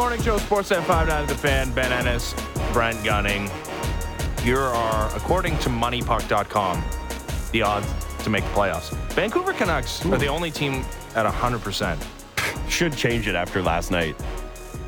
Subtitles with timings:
[0.00, 2.34] morning show, Sportsnet 59 The Fan, Ben Ennis,
[2.72, 3.50] Brent Gunning.
[4.40, 6.82] Here are, according to MoneyPuck.com,
[7.52, 7.86] the odds
[8.24, 8.96] to make the playoffs.
[9.12, 12.02] Vancouver Canucks are the only team at 100%.
[12.70, 14.16] Should change it after last night.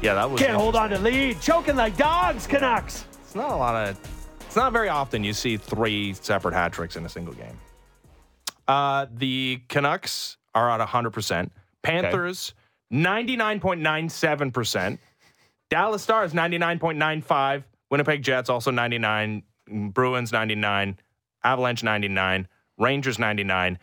[0.01, 0.41] Yeah, that was.
[0.41, 1.43] Can't hold on to lead.
[1.43, 3.05] Choking like dogs, Canucks.
[3.23, 3.99] It's not a lot of.
[4.41, 7.59] It's not very often you see three separate hat tricks in a single game.
[8.67, 11.51] Uh, the Canucks are at 100%.
[11.83, 12.55] Panthers,
[12.93, 14.99] 99.97%.
[15.71, 17.65] Dallas Stars, 99.95.
[17.91, 19.43] Winnipeg Jets, also 99.
[19.67, 20.99] Bruins, 99.
[21.45, 22.49] Avalanche, 99.
[22.79, 23.79] Rangers, 99.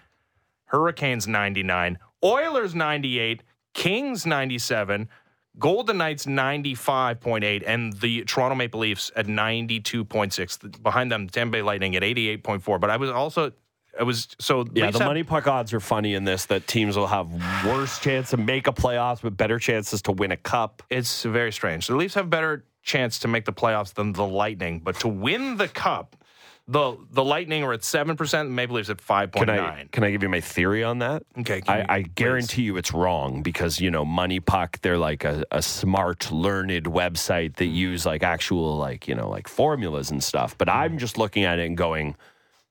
[0.65, 1.97] Hurricanes, 99.
[2.23, 3.43] Oilers, 98.
[3.73, 5.09] Kings, 97.
[5.57, 10.81] Golden Knights 95.8 and the Toronto Maple Leafs at 92.6.
[10.81, 12.79] Behind them, Tampa Bay Lightning at 88.4.
[12.79, 13.51] But I was also,
[13.99, 16.95] I was so Yeah, the have- money puck odds are funny in this that teams
[16.95, 17.29] will have
[17.65, 20.81] worse chance to make a playoffs, but better chances to win a cup.
[20.89, 21.87] It's very strange.
[21.87, 25.57] The Leafs have better chance to make the playoffs than the Lightning, but to win
[25.57, 26.15] the cup,
[26.69, 29.85] the the Lightning are at seven percent, the Maple Leafs at five point Can I
[29.91, 31.23] can I give you my theory on that?
[31.39, 35.25] Okay, I, you- I guarantee you it's wrong because you know Money Puck they're like
[35.25, 40.23] a, a smart, learned website that use like actual like you know like formulas and
[40.23, 40.57] stuff.
[40.57, 40.99] But I'm mm.
[40.99, 42.15] just looking at it and going,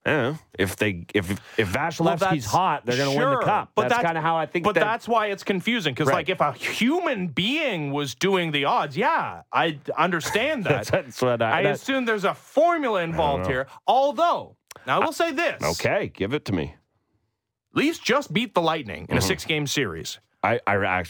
[0.09, 3.71] eh, if they if if Vasilevskiy's that's- hot, they're going to win the cup.
[3.75, 4.65] but that's, kind of how I think.
[4.65, 6.15] But that, that's why it's confusing because, Right.
[6.17, 10.71] like, if a human being was doing the odds, yeah, I understand that.
[10.87, 11.61] that's, that's what I.
[11.61, 13.67] I that- assume there's a formula involved here.
[13.87, 14.57] Although,
[14.87, 16.75] now I will say this: okay, give it to me.
[17.75, 19.13] Leafs just beat the Lightning Mm-hmm.
[19.13, 20.19] in a six-game series.
[20.43, 21.05] I I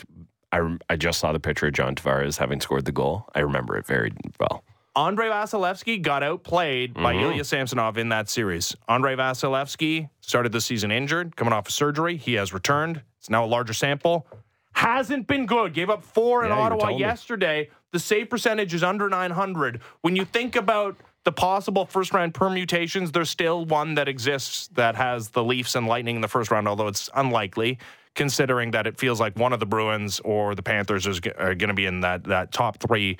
[0.52, 3.26] I I just saw the picture of John Tavares having scored the goal.
[3.34, 4.64] I remember it very well.
[4.98, 7.24] Andrei Vasilevskiy got outplayed by Mm-hmm.
[7.24, 8.74] Ilya Samsonov in that series.
[8.88, 12.16] Andrei Vasilevskiy started the season injured, coming off of surgery.
[12.16, 13.02] He has returned.
[13.18, 14.26] It's now a larger sample.
[14.72, 15.72] Hasn't been good.
[15.72, 17.00] Gave up four in Yeah, you Ottawa telling me.
[17.00, 17.70] yesterday.
[17.92, 19.80] The save percentage is under 900.
[20.02, 24.94] When you think about the possible first round permutations, there's still one that exists that
[24.96, 27.78] has the Leafs and Lightning in the first round, although it's unlikely,
[28.14, 31.54] considering that it feels like one of the Bruins or the Panthers is g- are
[31.54, 33.16] going to be in that, that top three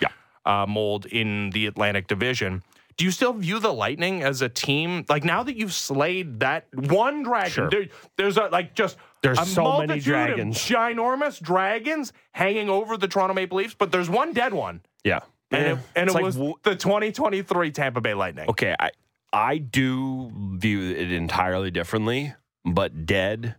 [0.48, 2.62] uh, mold in the Atlantic Division.
[2.97, 5.04] Do you still view the Lightning as a team?
[5.09, 7.70] Like now that you've slayed that one dragon, Sure.
[7.70, 7.86] there-
[8.16, 10.58] there's a, like just There's a so many dragons.
[10.58, 15.20] ginormous dragons hanging over the Toronto Maple Leafs, but there's one dead one, Yeah,
[15.53, 18.48] and it, and it like, was the 2023 Tampa Bay Lightning.
[18.48, 18.75] okay.
[18.81, 18.91] I
[19.32, 23.54] I do view it entirely differently, but dead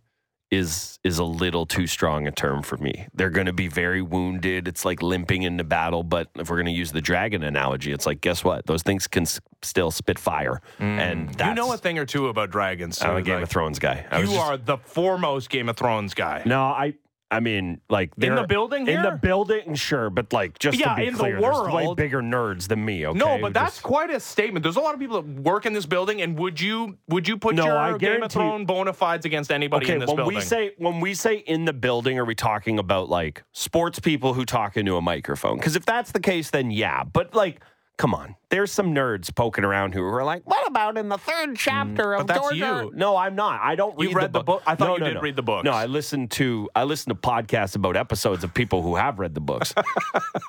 [0.51, 3.07] is is a little too strong a term for me.
[3.13, 4.67] They're going to be very wounded.
[4.67, 6.03] It's like limping into battle.
[6.03, 8.65] But if we're going to use the dragon analogy, it's like guess what?
[8.65, 11.47] Those things can s- still spit fire, and that's, Mm.
[11.49, 12.97] You know a thing or two about dragons.
[12.97, 14.05] So I'm a Game like, of Thrones guy.
[14.11, 16.41] I You just- are the foremost Game of Thrones guy.
[16.45, 16.93] No, I.
[17.31, 20.95] I mean, like In the building in the building, sure, but like just Yeah, to
[20.95, 23.05] be in the clear, there's way bigger nerds than me.
[23.05, 24.63] Okay, No, but that's just- quite a statement.
[24.63, 27.37] There's a lot of people that work in this building, and would you would you
[27.37, 29.93] put No, your I Game of Thrones bona fides against anybody okay.
[29.93, 30.35] in this When building?
[30.37, 34.33] we say when we say in the building, are we talking about like sports people
[34.33, 35.57] who talk into a microphone?
[35.57, 37.03] Because if that's the case, then yeah.
[37.03, 37.61] But like,
[37.99, 41.55] come on, there's some nerds poking around who are like, "What about in the third
[41.55, 42.55] chapter of Mm, but that's Georgia?"
[42.85, 42.91] you.
[42.95, 43.59] No, I'm not.
[43.61, 44.63] I don't You read, read the book?
[44.65, 45.21] I thought No, you no, did no.
[45.21, 45.65] read the books.
[45.65, 49.35] No, I listen to I listen to podcasts about episodes of people who have read
[49.35, 49.73] the books.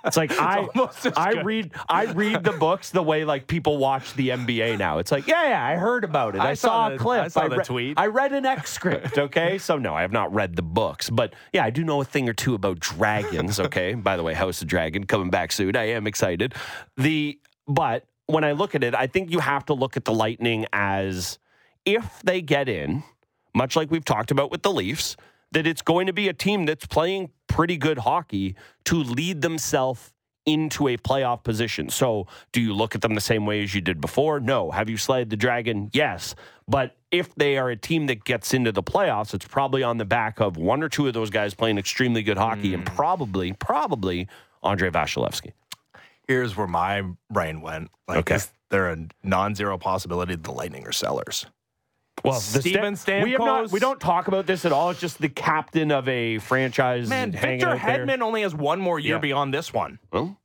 [0.04, 1.44] it's like I almost I good.
[1.44, 4.98] read I read the books the way like people watch the NBA now.
[4.98, 6.40] It's like, yeah, yeah, I heard about it.
[6.40, 7.24] I, I saw saw, the- a clip.
[7.24, 7.98] I saw the re- tweet.
[7.98, 9.58] I read an X script, okay?
[9.58, 12.28] so no, I have not read the books, but yeah, I do know a thing
[12.28, 13.94] or two about dragons, okay?
[13.94, 15.74] By the way, House of Dragon coming back soon.
[15.76, 16.54] I am excited.
[16.96, 17.39] The
[17.70, 20.66] but when I look at it, I think you have to look at the Lightning
[20.72, 21.38] as
[21.86, 23.04] if they get in,
[23.54, 25.16] much like we've talked about with the Leafs,
[25.52, 30.12] that it's going to be a team that's playing pretty good hockey to lead themselves
[30.46, 31.88] into a playoff position.
[31.90, 34.40] So, do you look at them the same way as you did before?
[34.40, 34.70] No.
[34.70, 35.90] Have you slayed the dragon?
[35.92, 36.34] Yes.
[36.66, 40.04] But if they are a team that gets into the playoffs, it's probably on the
[40.04, 42.94] back of one or two of those guys playing extremely good hockey and hmm.
[42.94, 44.28] probably, probably
[44.62, 45.52] Andrei Vasilevskiy.
[46.30, 47.90] Here's where my brain went.
[48.06, 48.36] Like, Okay.
[48.36, 51.44] is there a non-zero possibility that the Lightning are sellers?
[52.24, 53.64] Well, Steven we have not.
[53.64, 54.90] Stamkos- We don't talk about this at all.
[54.90, 57.08] It's just the captain of a franchise.
[57.08, 58.06] Man, Victor out there.
[58.06, 59.20] Hedman only has one more year Yeah.
[59.20, 59.98] beyond this one.
[60.12, 60.36] Well,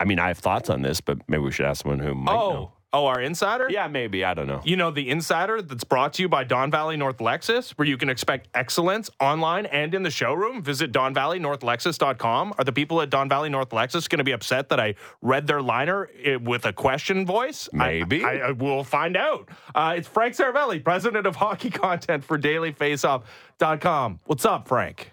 [0.00, 2.34] I mean, I have thoughts on this, but maybe we should ask someone who might
[2.34, 2.72] oh, know.
[2.94, 3.68] Oh, our insider.
[3.70, 4.22] Yeah, maybe.
[4.22, 4.60] I don't know.
[4.64, 7.96] You know, the insider that's brought to you by Don Valley North Lexus, where you
[7.96, 10.62] can expect excellence online and in the showroom.
[10.62, 12.54] Visit DonValleyNorthLexus.com.
[12.58, 15.46] Are the people at Don Valley North Lexus going to be upset that I read
[15.46, 17.66] their liner eh, with a question voice?
[17.72, 18.24] I- Maybe.
[18.24, 19.48] I, I will find out.
[19.74, 24.20] Uh, it's Frank Seravalli, president of hockey content for DailyFaceoff.com.
[24.24, 25.12] What's up, Frank?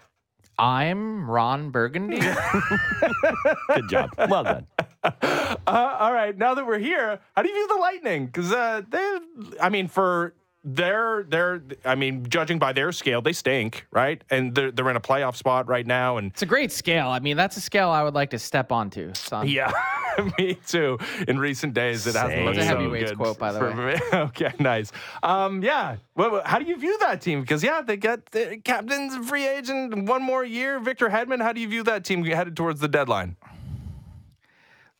[0.60, 2.20] I'm Ron Burgundy.
[3.74, 4.10] Good job.
[4.28, 4.66] Well done.
[5.02, 8.26] Uh, all right, now that we're here, how do you view the Lightning?
[8.26, 9.18] Because uh, they,
[9.58, 14.22] I mean, for their their, I mean, judging by their scale, they stink, right?
[14.30, 17.08] And they're they're in a playoff spot right now, and it's a great scale.
[17.08, 19.14] I mean, that's a scale I would like to step onto.
[19.14, 19.48] Son.
[19.48, 19.72] yeah,
[20.38, 20.98] me too.
[21.28, 23.18] In recent days, it hasn't looked so heavyweights good.
[23.18, 23.98] quote, by the for way.
[24.12, 24.92] okay, nice.
[25.22, 25.96] Um, yeah.
[26.14, 27.40] Well, how do you view that team?
[27.40, 30.78] Because yeah, they got the captain's free agent, one more year.
[30.78, 31.40] Victor Hedman.
[31.40, 33.36] How do you view that team headed towards the deadline?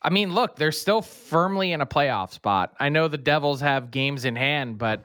[0.01, 2.73] I mean, look, they're still firmly in a playoff spot.
[2.79, 5.03] I know the Devils have games in hand, but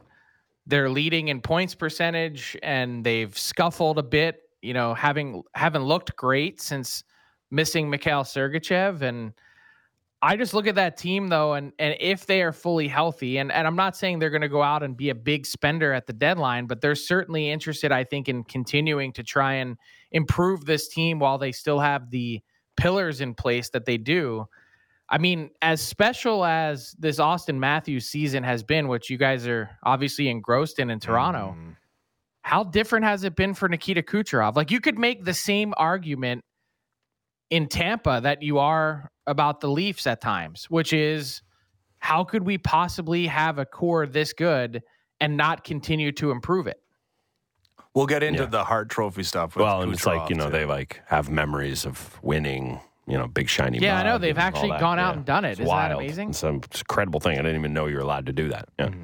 [0.66, 6.16] they're leading in points percentage and they've scuffled a bit, you know, having haven't looked
[6.16, 7.04] great since
[7.50, 9.32] missing Mikhail Sergachev and
[10.22, 13.52] I just look at that team though and and if they are fully healthy and
[13.52, 16.06] and I'm not saying they're going to go out and be a big spender at
[16.06, 19.76] the deadline, but they're certainly interested I think in continuing to try and
[20.10, 22.40] improve this team while they still have the
[22.76, 24.46] pillars in place that they do.
[25.08, 29.70] I mean, as special as this Auston Matthews season has been, which you guys are
[29.84, 31.76] obviously engrossed in in Toronto, Mm.
[32.42, 34.56] how different has it been for Nikita Kucherov?
[34.56, 36.42] Like, you could make the same argument
[37.50, 41.42] in Tampa that you are about the Leafs at times, which is
[41.98, 44.82] how could we possibly have a core this good
[45.20, 46.78] and not continue to improve it?
[47.94, 48.46] We'll get into Yeah.
[48.48, 49.54] the Hart Trophy stuff.
[49.56, 50.50] With Well, and it's like, Kucherov, you know, too.
[50.52, 54.18] they like have memories of winning, you know, big shiny Yeah, I know.
[54.18, 55.16] They've actually gone out Yeah.
[55.18, 55.50] and done it.
[55.52, 56.30] It's Isn't that amazing?
[56.30, 57.38] It's an incredible thing.
[57.38, 58.68] I didn't even know you were allowed to do that.
[58.78, 58.86] Yeah.
[58.86, 59.02] Mm-hmm.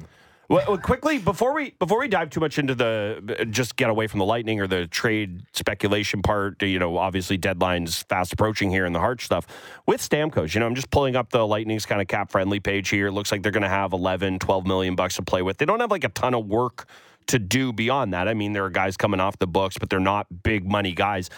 [0.49, 4.07] Well, well, quickly before we before we dive too much into the just get away
[4.07, 8.85] from the lightning or the trade speculation part, you know, obviously deadlines fast approaching here
[8.85, 9.47] and the hard stuff
[9.87, 10.53] with Stamkos.
[10.53, 13.07] You know, I'm just pulling up the Lightning's kind of cap friendly page here.
[13.07, 15.57] It looks like they're going to have 11, 12 million bucks to play with.
[15.57, 16.87] They don't have like a ton of work
[17.27, 18.27] to do beyond that.
[18.27, 21.29] I mean, there are guys coming off the books, but they're not big money guys.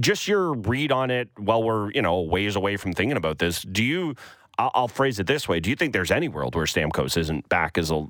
[0.00, 3.62] Just your read on it while we're, you know, ways away from thinking about this.
[3.62, 4.14] Do you
[4.58, 7.48] I'll, I'll phrase it this way: Do you think there's any world where Stamkos isn't
[7.48, 8.06] back as a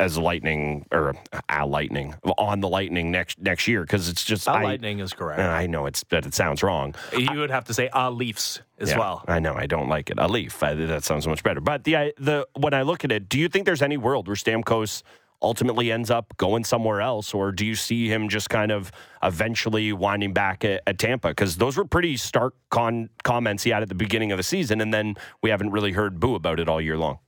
[0.00, 3.82] as a lightning or uh, a lightning on the lightning next next year?
[3.82, 5.40] Because it's just A I, lightning is correct.
[5.40, 6.94] Uh, I know it's that it sounds wrong.
[7.16, 9.24] you would have to say a Leafs as Yeah, well.
[9.28, 10.18] I know I don't like it.
[10.18, 11.60] A leaf I, that sounds much better.
[11.60, 14.36] But the the when I look at it, do you think there's any world where
[14.36, 15.02] Stamkos
[15.42, 18.92] ultimately ends up going somewhere else, or do you see him just kind of
[19.22, 21.28] eventually winding back at, at Tampa?
[21.28, 24.80] Because those were pretty stark con- comments he had at the beginning of the season,
[24.80, 27.18] and then we haven't really heard boo about it all year long.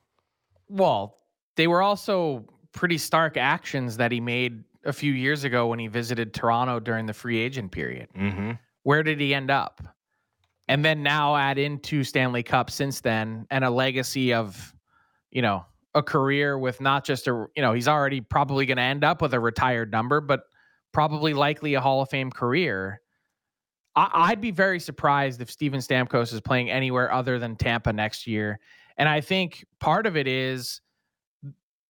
[0.69, 1.19] Well,
[1.57, 5.87] they were also pretty stark actions that he made a few years ago when he
[5.87, 8.09] visited Toronto during the free agent period.
[8.17, 8.53] Mm-hmm.
[8.83, 9.83] Where did he end up?
[10.69, 14.75] And then now add into Stanley Cup since then and a legacy of,
[15.31, 15.65] you know,
[15.95, 19.23] a career with not just a, you know, he's already probably going to end up
[19.23, 20.43] with a retired number, but
[20.93, 23.01] probably likely a Hall of Fame career.
[23.97, 28.27] I, I'd be very surprised if Steven Stamkos is playing anywhere other than Tampa next
[28.27, 28.59] year.
[28.97, 30.81] And I think part of it is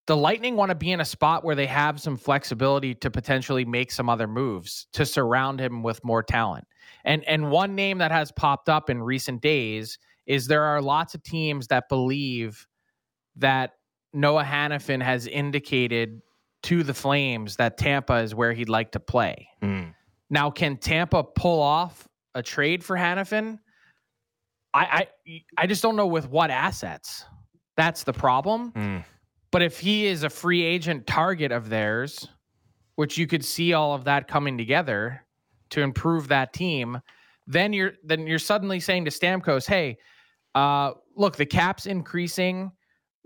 [0.06, 3.64] the Lightning want to be in a spot where they have some flexibility to potentially
[3.64, 6.66] make some other moves to surround him with more talent.
[7.04, 11.14] And and one name that has popped up in recent days is there are lots
[11.14, 12.66] of teams that believe
[13.36, 13.72] that
[14.14, 16.22] Noah Hanifin has indicated
[16.64, 19.48] to the Flames that Tampa is where he'd like to play.
[19.62, 19.94] Mm.
[20.30, 23.58] Now, can Tampa pull off a trade for Hanifin?
[24.72, 27.24] I, I I just don't know with what assets.
[27.76, 28.72] That's the problem.
[28.72, 29.04] Mm.
[29.50, 32.28] But if he is a free agent target of theirs,
[32.96, 35.24] which you could see all of that coming together
[35.70, 37.00] to improve that team,
[37.46, 39.98] then you're then you're suddenly saying to Stamkos, "Hey,
[40.54, 42.72] uh, look, the cap's increasing.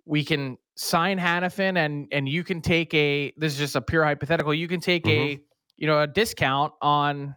[0.04, 3.32] We can sign Hanifin, and and you can take a.
[3.36, 4.54] This is just a pure hypothetical.
[4.54, 5.42] You can take a mm-hmm.
[5.76, 7.34] you know a discount on.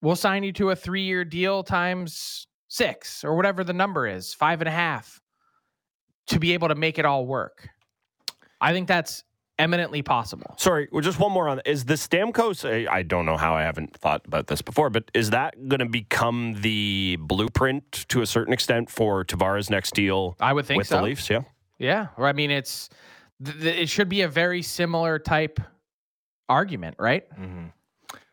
[0.00, 4.34] We'll sign you to a three year deal times six or whatever the number is,
[4.34, 5.20] five and a half,
[6.28, 7.68] to be able to make it all work.
[8.60, 9.24] I think that's
[9.58, 10.54] eminently possible.
[10.58, 12.68] Sorry, well, just one more on is the Stamkos.
[12.68, 15.80] I- I don't know how I haven't thought about this before, but is that going
[15.80, 20.78] to become the blueprint to a certain extent for Tavares' next deal I would think
[20.78, 20.96] with so.
[20.96, 21.30] the Leafs?
[21.30, 21.42] Yeah.
[21.78, 22.88] Yeah, or I mean, it's
[23.44, 25.60] th- th- it should be a very similar type
[26.48, 27.28] argument, right?
[27.38, 27.66] Mm-hmm.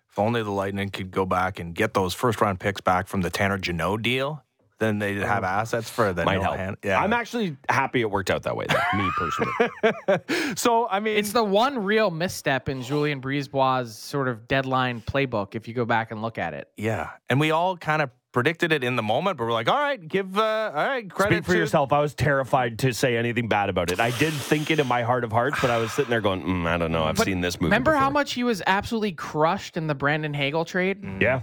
[0.10, 3.22] If only the Lightning could go back and get those first round picks back from
[3.22, 4.44] the Tanner Jeannot deal,
[4.80, 6.58] then they'd have assets for the Might Noah help.
[6.58, 7.02] Han- yeah.
[7.02, 10.56] I'm actually happy it worked out that way, though, me personally.
[10.58, 15.56] so I mean, It's the one real misstep in Julien Brisebois' sort of deadline playbook.
[15.56, 18.72] If you go back and look at it, yeah, and we all kind of predicted
[18.72, 21.46] it in the moment, but we're like, all right, give uh, all right credit Speak
[21.46, 21.92] for to yourself.
[21.92, 24.00] I was terrified to say anything bad about it.
[24.00, 26.42] I did think it in my heart of hearts, but I was sitting there going,
[26.44, 27.04] mm, I don't know.
[27.04, 27.66] I've But seen this movie.
[27.68, 31.04] remember how much he was absolutely crushed in the Brandon Hagel trade?
[31.22, 31.42] Yeah.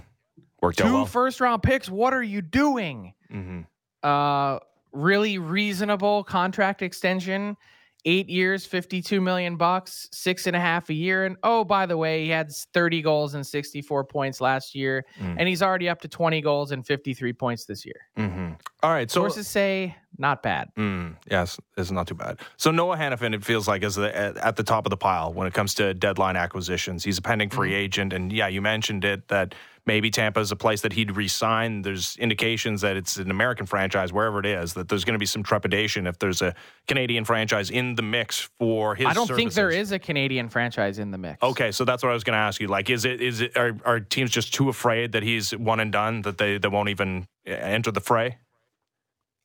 [0.62, 1.06] Worked out Two well.
[1.06, 1.88] first round picks.
[1.88, 3.14] What are you doing?
[3.30, 3.60] hmm
[4.02, 4.58] Uh,
[4.92, 7.56] really reasonable contract extension.
[8.04, 11.24] Eight years, fifty-two million bucks, six and a half a year.
[11.26, 15.34] And oh, by the way, he had thirty goals and sixty-four points last year, Mm.
[15.38, 18.00] and he's already up to twenty goals and fifty-three points this year.
[18.16, 18.52] hmm
[18.84, 19.10] All right.
[19.10, 20.68] So Sources say not bad.
[20.76, 22.38] Mm, yes, it's not too bad.
[22.56, 25.32] So Noah Hanifin, it feels like, is the, at, at the top of the pile
[25.32, 27.02] when it comes to deadline acquisitions.
[27.04, 29.54] He's a pending free agent, and yeah, you mentioned it that
[29.88, 31.80] maybe Tampa is a place that he'd resign.
[31.80, 35.26] There's indications that it's an American franchise, wherever it is, that there's going to be
[35.26, 36.54] some trepidation if there's a
[36.86, 39.06] Canadian franchise in the mix for his.
[39.06, 41.42] I don't think there is a Canadian franchise in the mix.
[41.42, 42.68] Okay, so that's what I was going to ask you.
[42.68, 45.90] Like, is it is it are, are teams just too afraid that he's one and
[45.90, 48.36] done that they they won't even uh, enter the fray?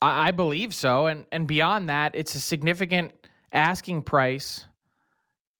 [0.02, 1.08] I, I believe so.
[1.08, 3.14] And and beyond that, it's a significant
[3.54, 4.66] asking price.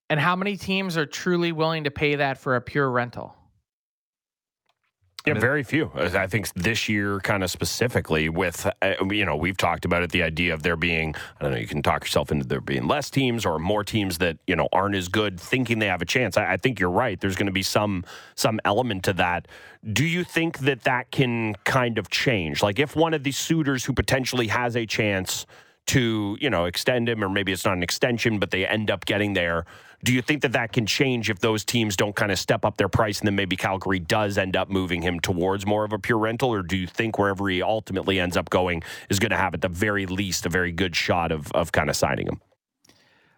[0.10, 3.34] And how many teams are truly willing to pay that for a pure rental?
[5.26, 5.90] Yeah, very few.
[5.96, 10.12] I think this year, kind of specifically, with uh, you know, we've talked about it.
[10.12, 12.88] The idea of there being, I don't know, you can talk yourself into there being
[12.88, 16.06] less teams or more teams that you know aren't as good, thinking they have a
[16.06, 16.36] chance.
[16.36, 17.18] I, I think you're right.
[17.22, 18.04] There's going to be some
[18.36, 19.48] some element to that.
[19.94, 22.62] Do you think that that can kind of change?
[22.62, 25.46] Like, if one of these suitors who potentially has a chance
[25.86, 29.06] to you know extend him, or maybe it's not an extension, but they end up
[29.06, 29.66] getting there.
[30.04, 32.76] Do you think that that can change if those teams don't kind of step up
[32.76, 36.00] their price and then maybe Calgary does end up moving him towards more of a
[36.00, 36.54] pure rental?
[36.54, 39.62] Or do you think wherever he ultimately ends up going is going to have at
[39.62, 42.42] the very least a very good shot of, of kind of signing him?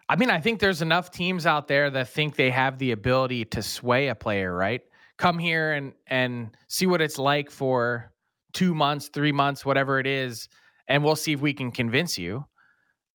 [0.08, 3.44] I mean, I think there's enough teams out there that think they have the ability
[3.46, 4.82] to sway a player, right?
[5.18, 8.12] Come here and and see what it's like for
[8.52, 10.48] two months, three months, whatever it is,
[10.88, 12.44] and we'll see if we can convince you.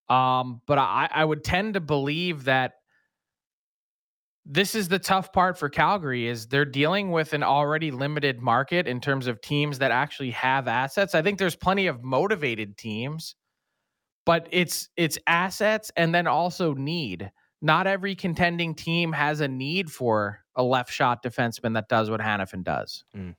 [0.10, 2.74] Um, but I, I would tend to believe that
[4.46, 8.88] this is the tough part for Calgary is they're dealing with an already limited market
[8.88, 11.14] in terms of teams that actually have assets.
[11.14, 13.36] I think there's plenty of motivated teams,
[14.26, 17.32] but it's it's assets and then also need.
[17.62, 22.20] Not every contending team has a need for a left shot defenseman that does what
[22.20, 23.04] Hanifin does.
[23.16, 23.36] Mm.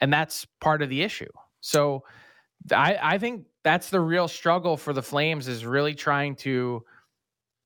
[0.00, 1.30] And that's part of the issue.
[1.60, 2.04] So
[2.70, 6.84] I, I think that's the real struggle for the Flames is really trying to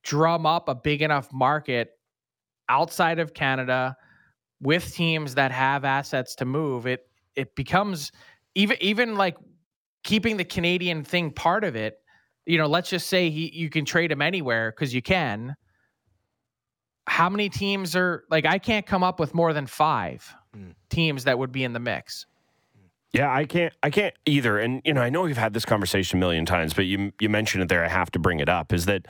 [0.05, 1.98] drum up a big enough market
[2.69, 3.97] outside of Canada
[4.61, 6.87] with teams that have assets to move.
[6.87, 8.11] It it becomes
[8.55, 9.37] even even like
[10.05, 11.99] keeping the Canadian thing part of it.
[12.47, 15.55] You know, let's just say he you can trade him anywhere because you can.
[17.07, 20.75] How many teams are like I can't come up with more than five Mm.
[20.89, 22.25] teams that would be in the mix.
[23.13, 23.73] Yeah, I can't.
[23.83, 24.59] I can't either.
[24.59, 27.29] And you know, I know we've had this conversation a million times, but you you
[27.29, 27.85] mentioned it there.
[27.85, 28.73] I have to bring it up.
[28.73, 29.07] Is that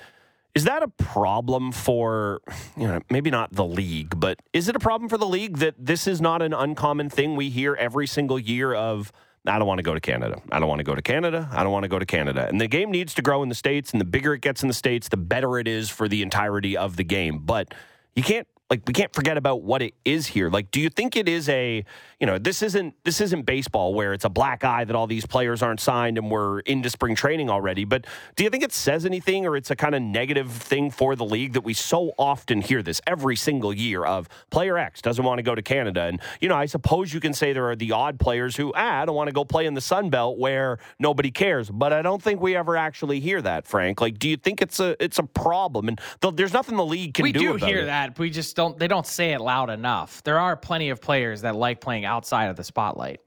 [0.55, 2.41] is that a problem for
[2.77, 5.75] you know maybe not the league, but is it a problem for the league that
[5.79, 9.13] this is not an uncommon thing we hear every single year of?
[9.47, 10.43] I don't want to go to Canada.
[10.51, 11.49] I don't want to go to Canada.
[11.53, 12.47] I don't want to go to Canada.
[12.49, 14.69] And the game needs to grow in the states, and the bigger it gets in
[14.69, 17.39] the states, the better it is for the entirety of the game.
[17.39, 17.73] But
[18.15, 20.51] you can't like we can't forget about what it is here.
[20.51, 21.85] Like, do you think it is a
[22.21, 25.25] you know this isn't this isn't baseball where it's a black eye that all these
[25.25, 27.85] players aren't signed and we're into spring training already?
[27.85, 28.07] But
[28.37, 31.25] do you think it says anything or it's a kind of negative thing for the
[31.25, 35.39] league that we so often hear this every single year of player X doesn't want
[35.39, 36.03] to go to Canada?
[36.03, 39.01] And you know, I suppose you can say there are the odd players who ah,
[39.01, 41.71] I don't want to go play in the Sun Belt where nobody cares.
[41.71, 44.03] But I don't think we ever actually hear that, Frank.
[44.03, 45.89] Like, do you think it's a it's a problem?
[45.89, 47.29] And th- there's nothing the league can do.
[47.29, 47.59] we do.
[47.59, 47.87] do hear it.
[47.87, 48.19] that.
[48.19, 48.77] We just don't.
[48.77, 50.23] They don't say it loud enough.
[50.25, 53.21] There are plenty of players that like playing outside of the spotlight.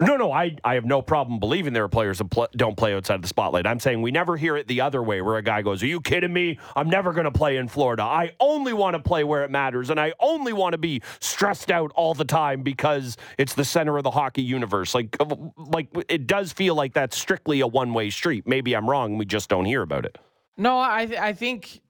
[0.00, 2.94] No, no, I, I have no problem believing there are players that pl- don't play
[2.94, 3.66] outside of the spotlight.
[3.66, 6.00] I'm saying we never hear it the other way where a guy goes, Are you
[6.00, 6.58] kidding me?
[6.76, 8.02] I'm never going to play in Florida.
[8.02, 11.70] I only want to play where it matters, and I only want to be stressed
[11.70, 14.94] out all the time because it's the center of the hockey universe.
[14.94, 18.46] Like, uh, like it does feel like that's strictly a one way street.
[18.46, 19.16] Maybe I'm wrong.
[19.16, 20.18] We just don't hear about it.
[20.58, 21.80] No, I th- I think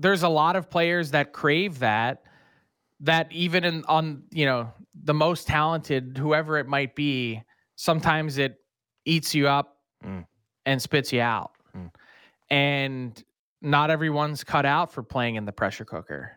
[0.00, 2.22] there's a lot of players that crave that.
[3.00, 4.72] That even in on you know
[5.04, 7.42] the most talented, whoever it might be,
[7.76, 8.56] sometimes it
[9.04, 10.24] eats you up Mm.
[10.64, 11.50] and spits you out.
[11.76, 11.90] Mm.
[12.50, 13.24] And
[13.60, 16.32] not everyone's cut out for playing in the pressure cooker.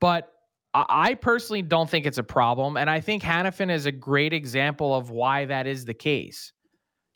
[0.00, 0.32] But
[0.74, 2.76] I I personally don't think it's a problem.
[2.76, 6.52] And I think Hanifin is a great example of why that is the case.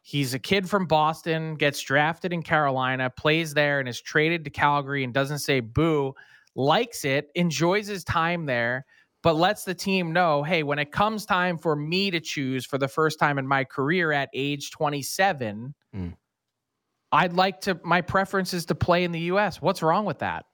[0.07, 4.51] He's a kid from Boston, gets drafted in Carolina, plays there, and is traded to
[4.51, 6.15] Calgary and doesn't say boo,
[6.55, 8.85] likes it, enjoys his time there,
[9.23, 12.77] but lets the team know hey, when it comes time for me to choose for
[12.77, 16.15] the first time in my career at age 27, Mm.
[17.13, 19.63] I'd like to, my preference is to play in the U.S.
[19.63, 20.47] What's wrong with that?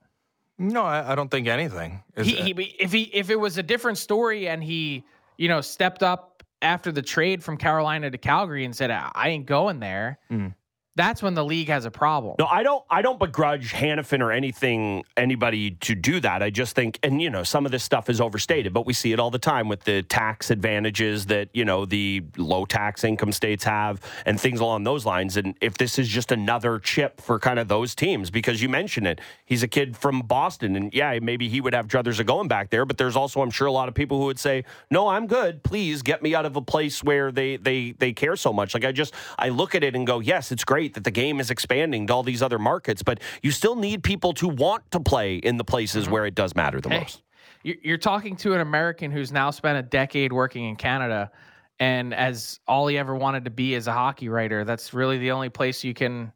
[0.59, 2.03] No, I, I don't think anything.
[2.15, 5.03] He, he if he if it was a different story and he
[5.37, 9.45] you know stepped up after the trade from Carolina to Calgary and said, I ain't
[9.45, 10.53] going there, Mm.
[10.95, 12.35] That's when the league has a problem.
[12.37, 12.83] No, I don't.
[12.89, 16.43] I don't begrudge Hanifin or anything anybody to do that.
[16.43, 19.13] I just think, and you know, some of this stuff is overstated, but we see
[19.13, 23.31] it all the time with the tax advantages that you know the low tax income
[23.31, 25.37] states have and things along those lines.
[25.37, 29.07] And if this is just another chip for kind of those teams, because you mentioned
[29.07, 32.49] it, he's a kid from Boston, and yeah, maybe he would have druthers of going
[32.49, 35.07] back there, but there's also, I'm sure, a lot of people who would say, "No,
[35.07, 35.63] I'm good.
[35.63, 38.83] Please get me out of a place where they they they care so much." Like
[38.83, 41.49] I just, I look at it and go, "Yes, it's great." That the game is
[41.51, 45.35] expanding to all these other markets, but you still need people to want to play
[45.37, 46.13] in the places mm-hmm.
[46.13, 47.21] where it does matter the Hey, most.
[47.63, 51.31] you- You're talking to an American who's now spent a decade working in Canada,
[51.79, 55.31] and as all he ever wanted to be is a hockey writer, that's really the
[55.31, 56.31] only place you can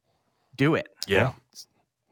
[0.56, 0.88] do it.
[1.08, 1.34] Yeah.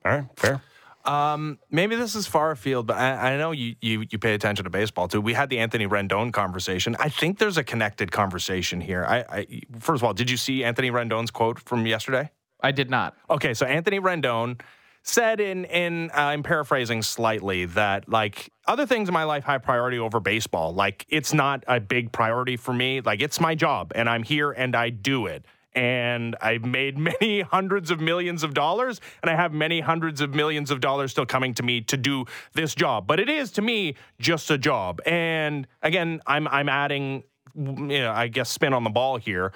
[0.05, 0.61] All right, fair.
[1.05, 4.63] Um, maybe this is far afield, but I, I know you, you you pay attention
[4.63, 5.19] to baseball too.
[5.19, 6.95] We had the Anthony Rendon conversation.
[6.97, 9.05] I think there's a connected conversation here.
[9.05, 12.31] I, I first of all, did you see Anthony Rendon's quote from yesterday?
[12.61, 13.17] I did not.
[13.29, 14.61] Okay, so Anthony Rendon
[15.03, 19.57] said in in uh, I'm paraphrasing slightly that like other things in my life high
[19.57, 20.73] priority over baseball.
[20.73, 23.01] Like it's not a big priority for me.
[23.01, 25.45] Like it's my job and I'm here and I do it.
[25.75, 30.33] And I've made many hundreds of millions of dollars, and I have many hundreds of
[30.33, 33.07] millions of dollars still coming to me to do this job.
[33.07, 35.01] But it is to me just a job.
[35.05, 37.23] And again, I'm I'm adding,
[37.55, 39.53] you know, I guess spin on the ball here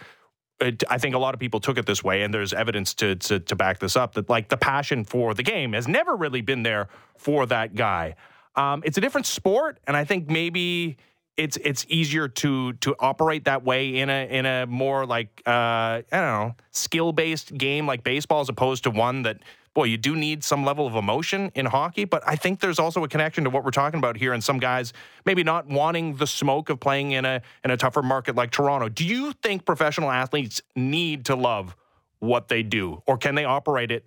[0.60, 3.16] it, I think a lot of people took it this way, and there's evidence to,
[3.16, 4.14] to to back this up.
[4.16, 8.16] That like the passion for the game has never really been there for that guy.
[8.56, 10.98] Um, it's a different sport, and I think maybe
[11.38, 16.02] it's it's easier to to operate that way in a in a more like uh,
[16.02, 19.38] I don't know skill based game like baseball, as opposed to one that
[19.76, 22.06] boy you do need some level of emotion in hockey.
[22.06, 24.58] But I think there's also a connection to what we're talking about here, and some
[24.58, 24.94] guys
[25.26, 28.90] maybe not wanting the smoke of playing in a in a tougher market like Toronto.
[28.90, 31.76] Do you think professional athletes need to love
[32.20, 34.06] what they do, or can they operate it?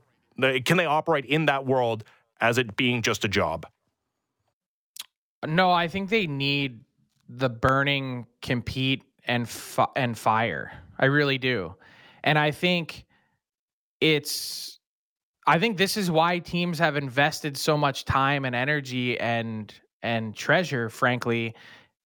[0.65, 2.03] Can they operate in that world
[2.41, 3.67] as it being just a job?
[5.47, 6.81] No, I think they need
[7.37, 9.49] the burning compete and
[9.97, 10.73] and fire.
[10.99, 11.75] I really do.
[12.25, 13.07] And I think
[14.01, 14.79] it's
[15.47, 20.35] I think this is why teams have invested so much time and energy and and
[20.35, 21.55] treasure frankly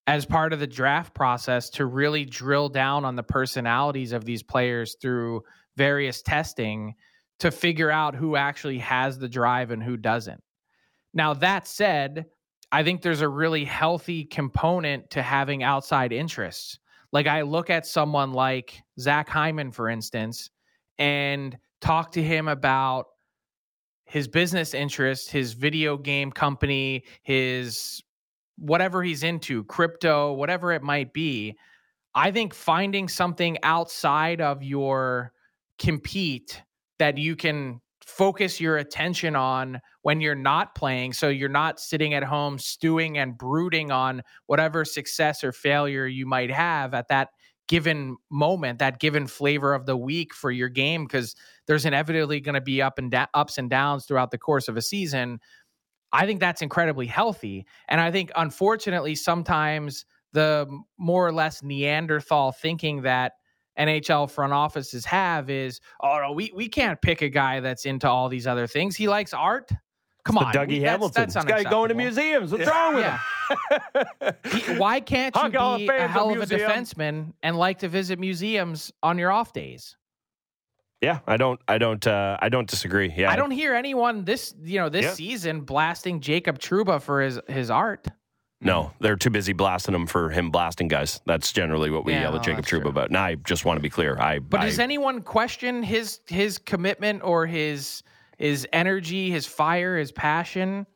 [0.07, 4.43] as part of the draft process to really drill down on the personalities of these
[4.43, 5.43] players through
[5.77, 6.95] various testing
[7.39, 10.43] to figure out who actually has the drive and who doesn't.
[11.15, 12.27] Now that said,
[12.75, 16.81] I think there's a really healthy component to having outside interests.
[17.13, 20.51] Like I look at someone like Zach Hyman, for instance,
[20.99, 23.07] and talk to him about
[24.07, 28.03] his business interests, his video game company, his
[28.59, 31.55] whatever he's into, crypto, whatever it might be.
[32.17, 35.33] I think finding something outside of your
[35.79, 36.61] compete
[36.99, 41.13] that you can focus your attention on when you're not playing.
[41.13, 46.27] So you're not sitting at home stewing and brooding on whatever success or failure you
[46.27, 47.31] might have at that
[47.67, 51.35] given moment, that given flavor of the week for your game, because
[51.67, 54.77] there's inevitably going to be up and da- ups and downs throughout the course of
[54.77, 55.41] a season.
[56.13, 57.67] I think that's incredibly healthy.
[57.89, 63.33] And I think, unfortunately, sometimes the more or less Neanderthal thinking that
[63.79, 68.09] NHL front offices have is, oh no, we we can't pick a guy that's into
[68.09, 68.97] all these other things.
[68.97, 69.71] He likes art.
[70.25, 71.23] Come The on, Dougie we- that's- Hamilton.
[71.23, 72.51] That's, this guy going to museums.
[72.53, 73.19] What's wrong with Yeah.
[74.23, 74.35] him?
[74.53, 78.19] He- Why can't you Hockey be a hell of a defenseman and like to visit
[78.19, 79.97] museums on your off days?
[81.03, 83.13] Yeah, I don't, I don't, uh, I don't disagree.
[83.15, 85.13] Yeah, I don't hear anyone this you know this Yeah.
[85.13, 88.07] season blasting Jacob Trouba for his his art.
[88.65, 91.21] No, they're too busy blasting him for him blasting guys.
[91.27, 93.09] That's generally what we Yeah, yell at oh, Jacob that's Trouba about.
[93.09, 94.19] And I just want to be clear.
[94.19, 98.03] I, But I, does anyone question his his commitment or his
[98.39, 100.87] his energy, his fire, his passion?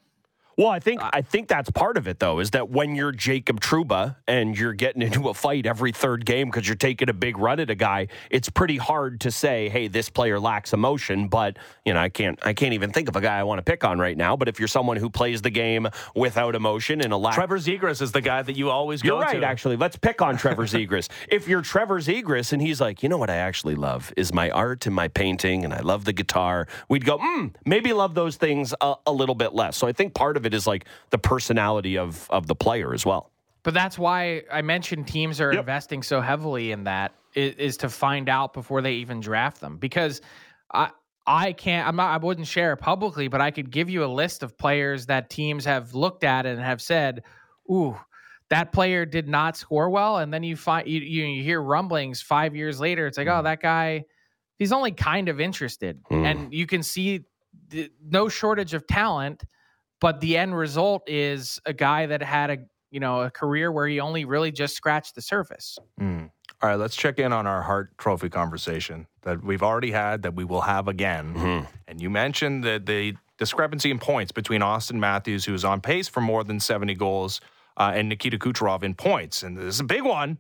[0.59, 3.61] Well, I think I think that's part of it though, is that when you're Jacob
[3.61, 7.39] Trouba and you're getting into a fight every third game because you're taking a big
[7.39, 11.61] run at a guy, it's pretty hard to say, "Hey, this player lacks emotion." But
[11.85, 13.85] you know, I can't I can't even think of a guy I want to pick
[13.85, 14.37] on right now.
[14.37, 18.03] But if you're someone who plays the game without emotion and a lack Trevor Zegras
[18.03, 19.11] is the guy that you always go.
[19.11, 19.47] You're go right, to.
[19.47, 19.77] actually.
[19.77, 21.09] Let's pick on Trevor Zegras.
[21.29, 24.51] if you're Trevor Zegras and he's like, you know what I actually love is my
[24.51, 28.35] art and my painting, and I love the guitar, we'd go, mm, maybe love those
[28.35, 29.77] things a, a little bit less.
[29.77, 33.05] So I think part of it is like the personality of of the player as
[33.07, 33.31] well.
[33.63, 35.61] But that's why I mentioned teams are Yep.
[35.61, 39.77] investing so heavily in that is, is to find out before they even draft them
[39.79, 40.21] because
[40.73, 40.91] I
[41.27, 44.07] I can't I'm not I wouldn't share it publicly, but I could give you a
[44.07, 47.25] list of players that teams have looked at and have said,
[47.71, 47.99] "Ooh,
[48.49, 52.23] that player did not score well, and then you find you, you you hear rumblings
[52.23, 53.07] five years later.
[53.07, 54.05] It's like, oh, that guy,
[54.59, 56.25] he's only kind of interested, Mm.
[56.25, 57.25] and you can see
[57.69, 59.45] the, no shortage of talent,
[60.01, 62.59] but the end result is a guy that had a
[62.91, 65.79] you know a career where he only really just scratched the surface.
[66.01, 66.31] Mm.
[66.61, 70.35] All right, let's check in on our Hart Trophy conversation that we've already had, that
[70.35, 71.35] we will have again.
[71.35, 71.67] Mhm.
[71.87, 76.09] And you mentioned that the discrepancy in points between Auston Matthews, who is on pace
[76.09, 77.41] for more than 70 goals,
[77.77, 79.45] uh, and Nikita Kucherov in points.
[79.45, 80.39] And this is a big one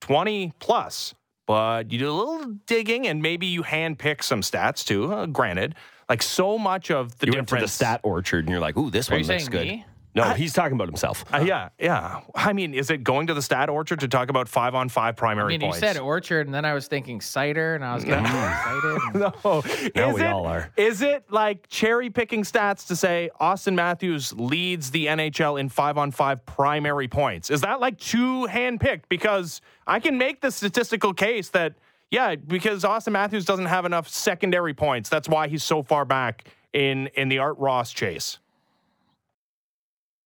[0.00, 1.14] 20 plus.
[1.46, 5.74] But you do a little digging and maybe you handpick some stats too, uh, granted.
[6.12, 8.90] Like so much of the you went to the stat orchard and you're like, ooh,
[8.90, 9.66] this Are one you looks good.
[9.66, 9.86] me?
[10.14, 11.24] No, he's talking about himself.
[11.32, 12.20] Uh, yeah, yeah.
[12.34, 15.16] I mean, is it going to the stat orchard to talk about five on five
[15.16, 15.80] primary I mean, points?
[15.80, 18.98] you said orchard, and then I was thinking cider, and I was getting excited.
[19.14, 19.62] No,
[19.94, 20.70] Now is we it, all are.
[20.76, 25.96] Is it like cherry picking stats to say Auston Matthews leads the NHL in five
[25.96, 27.48] on five primary points?
[27.48, 29.04] Is that like too handpicked?
[29.08, 31.72] Because I can make the statistical case that
[32.12, 35.08] yeah, because Auston Matthews doesn't have enough secondary points.
[35.08, 38.38] That's why he's so far back in in the Art Ross chase.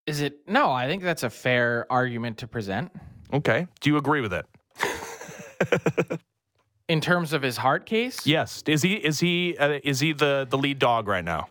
[0.06, 0.46] Is it?
[0.46, 2.92] No, I think that's a fair argument to present
[3.32, 4.46] Okay, do you agree with it?
[6.88, 8.26] in terms of his Hart case.
[8.26, 8.62] Yes.
[8.66, 11.48] Is he is he uh, is he the the lead dog right now?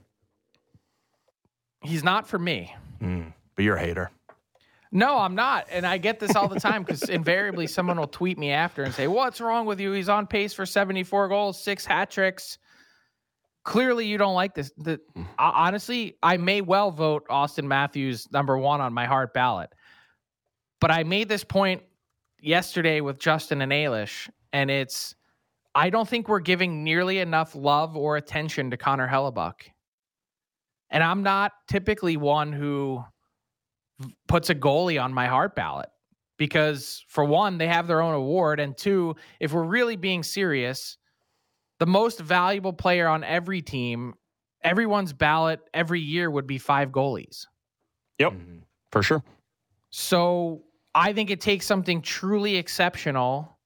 [1.81, 2.75] He's not for me.
[3.55, 4.09] But you're a hater.
[4.95, 5.67] No, I'm not.
[5.69, 8.93] And I get this all the time because invariably someone will tweet me after and
[8.93, 9.91] say, What's wrong with you?
[9.91, 12.57] He's on pace for 74 goals, six hat tricks.
[13.65, 14.71] Clearly, you don't like this.
[14.77, 15.01] The,
[15.37, 19.69] honestly, I may well vote Auston Matthews number one on my Hart ballot.
[20.79, 21.81] But I made this point
[22.39, 25.13] yesterday with Justin and Ailish, and it's
[25.73, 29.71] I don't think we're giving nearly enough love or attention to Connor Hellebuyck.
[30.89, 33.03] And I'm not typically one who
[34.27, 35.89] puts a goalie on my Hart ballot
[36.37, 40.97] because for one they have their own award and two if we're really being serious
[41.79, 44.13] the most valuable player on every team
[44.63, 47.45] everyone's ballot every year would be five goalies.
[48.19, 48.57] Yep, mm-hmm.
[48.91, 49.23] for sure.
[49.89, 53.57] so i think it takes something truly exceptional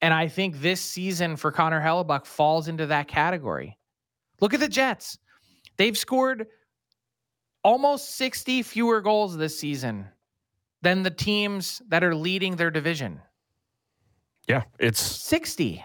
[0.00, 3.78] and i think this season for connor hellebuyck falls into that category.
[4.40, 5.18] Look at the jets.
[5.76, 6.46] They've scored
[7.64, 10.08] almost 60 fewer goals this season
[10.82, 13.20] than the teams that are leading their division.
[14.48, 15.84] Yeah, it's 60.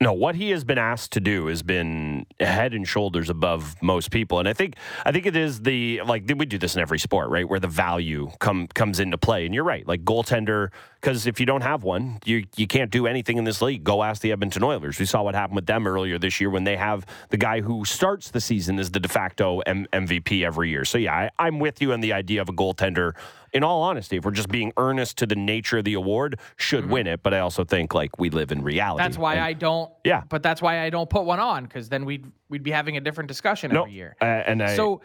[0.00, 0.12] No.
[0.12, 4.38] What he has been asked to do has been head and shoulders above most people,
[4.38, 7.30] and I think I think it is the like we do this in every sport,
[7.30, 7.48] right?
[7.48, 9.86] Where the value come comes into play, and you're right.
[9.86, 13.62] Like goaltender, because if you don't have one, you you can't do anything in this
[13.62, 13.84] league.
[13.84, 14.98] Go ask the Edmonton Oilers.
[14.98, 17.84] We saw what happened with them earlier this year when they have the guy who
[17.84, 20.84] starts the season as the de facto M- MVP every year.
[20.84, 23.12] So yeah, I, I'm with you on the idea of a goaltender.
[23.54, 26.90] In all honesty, if we're just being earnest to the nature of the award, should
[26.90, 27.22] win it.
[27.22, 29.02] But I also think like we live in reality.
[29.04, 30.24] That's why And- I don't Yeah.
[30.28, 33.00] but that's why I don't put one on cuz then we'd we'd be having a
[33.00, 34.16] different discussion no, every year.
[34.20, 35.02] uh, and I, So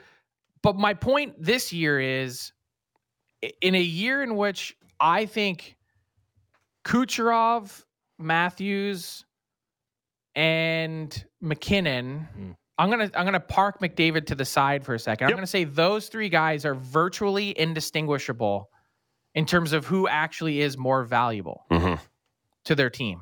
[0.63, 2.51] but my point this year is
[3.61, 5.77] in a year in which I think
[6.83, 7.85] Kucherov,
[8.17, 9.25] Matthews
[10.35, 12.55] and MacKinnon Mm.
[12.79, 15.27] I'm gonna I'm gonna park McDavid to the side for a second.
[15.27, 18.69] I'm gonna say those three guys are virtually indistinguishable
[19.35, 21.99] in terms of who actually is more valuable Mhm.
[22.65, 23.21] to their team.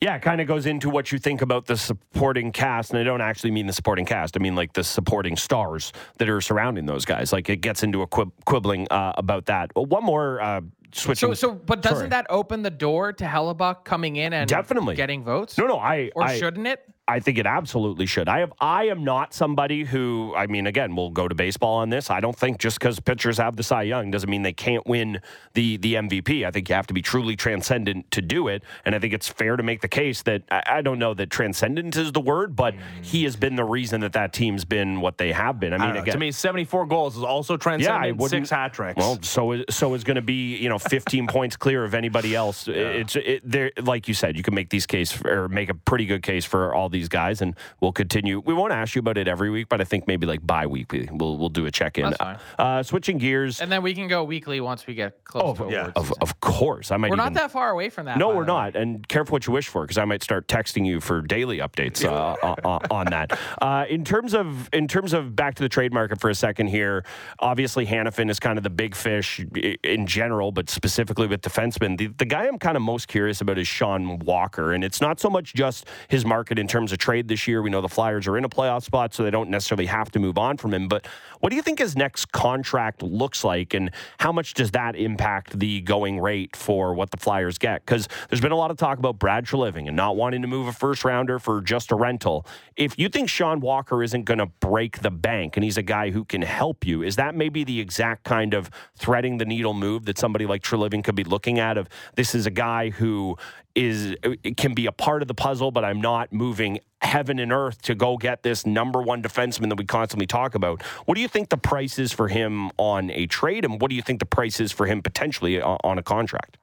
[0.00, 2.90] Yeah, it kind of goes into what you think about the supporting cast.
[2.90, 4.34] And I don't actually mean the supporting cast.
[4.34, 7.34] I mean like the supporting stars that are surrounding those guys.
[7.34, 9.72] Like it gets into a quib- quibbling uh, about that.
[9.76, 11.34] Well, one more uh, switching.
[11.34, 12.08] So so but doesn't Sorry.
[12.10, 14.94] that open the door to Hellebuyck coming in and Definitely.
[14.96, 15.56] getting votes?
[15.58, 16.82] no, no, I, or I, shouldn't it?
[17.08, 18.28] I think it absolutely should.
[18.28, 18.52] I have.
[18.60, 20.32] I am not somebody who.
[20.36, 22.08] I mean, again, we'll go to baseball on this.
[22.08, 25.20] I don't think just because pitchers have the Cy Young doesn't mean they can't win
[25.54, 26.46] the the MVP.
[26.46, 28.62] I think you have to be truly transcendent to do it.
[28.84, 31.30] And I think it's fair to make the case that I, I don't know that
[31.30, 35.18] transcendent is the word, but he has been the reason that that team's been what
[35.18, 35.72] they have been.
[35.72, 36.02] I I mean, don't know.
[36.02, 38.04] again, to me, 74 goals is also transcendent.
[38.04, 38.96] I wouldn't- six hat tricks.
[38.96, 42.34] Well, so is so is going to be you know 15 points clear of anybody
[42.34, 42.68] else.
[42.68, 45.74] It's it, there, like you said, you can make these case for, or make a
[45.74, 48.40] pretty good case for all these guys, and we'll continue.
[48.40, 51.38] We won't ask you about it every week, but I think maybe like bi-weekly we'll
[51.38, 52.14] we'll do a check in.
[52.58, 55.92] Uh, switching gears, And then we can go weekly once we get close to yeah.
[55.96, 57.10] of of course, I might.
[57.10, 58.18] We're even, not that far away from that.
[58.18, 58.46] No, we're way.
[58.46, 58.76] not.
[58.76, 62.04] And careful what you wish for, because I might start texting you for daily updates
[62.04, 63.38] uh, on, on that.
[63.60, 66.68] Uh, in terms of in terms of back to the trade market for a second
[66.68, 67.04] here,
[67.38, 69.44] obviously Hanifin is kind of the big fish
[69.84, 71.98] in general, but specifically with defensemen.
[71.98, 75.20] The, the guy I'm kind of most curious about is Sean Walker, and it's not
[75.20, 77.62] so much just his market in terms of trade this year.
[77.62, 80.18] We know the Flyers are in a playoff spot, so they don't necessarily have to
[80.18, 80.88] move on from him.
[80.88, 81.06] But
[81.40, 85.58] what do you think his next contract looks like, and how much does that impact
[85.58, 87.84] the going rate for what the Flyers get?
[87.84, 90.68] Because there's been a lot of talk about Brad Treliving and not wanting to move
[90.68, 92.46] a first rounder for just a rental.
[92.76, 96.10] If you think Sean Walker isn't going to break the bank and he's a guy
[96.10, 100.04] who can help you, is that maybe the exact kind of threading the needle move
[100.04, 101.76] that somebody like Treliving could be looking at?
[101.78, 103.36] Of this is a guy who
[103.74, 104.14] is
[104.56, 107.94] can be a part of the puzzle, but I'm not moving heaven and earth to
[107.94, 110.82] go get this number one defenseman that we constantly talk about.
[111.06, 113.96] What do you think the price is for him on a trade, and what do
[113.96, 116.58] you think the price is for him potentially on a contract?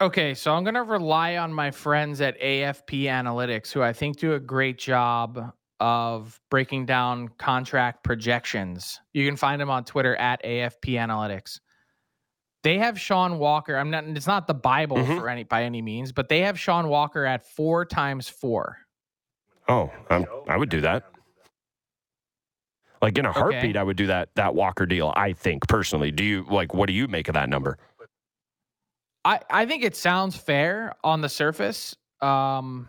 [0.00, 4.18] Okay, so I'm going to rely on my friends at AFP Analytics, who I think
[4.18, 9.00] do a great job of breaking down contract projections.
[9.12, 11.58] You can find them on Twitter at AFP Analytics.
[12.64, 13.76] They have Sean Walker.
[13.76, 14.04] I'm not.
[14.04, 15.18] It's not the Bible mm-hmm.
[15.18, 18.78] for any by any means, but they have Sean Walker at four times four.
[19.68, 21.04] Oh, um, I would do that.
[23.00, 23.78] Like in a heartbeat, okay.
[23.78, 25.12] I would do that that Walker deal.
[25.16, 26.10] I think personally.
[26.10, 26.74] Do you like?
[26.74, 27.78] What do you make of that number?
[29.24, 31.96] I I think it sounds fair on the surface.
[32.20, 32.88] Um,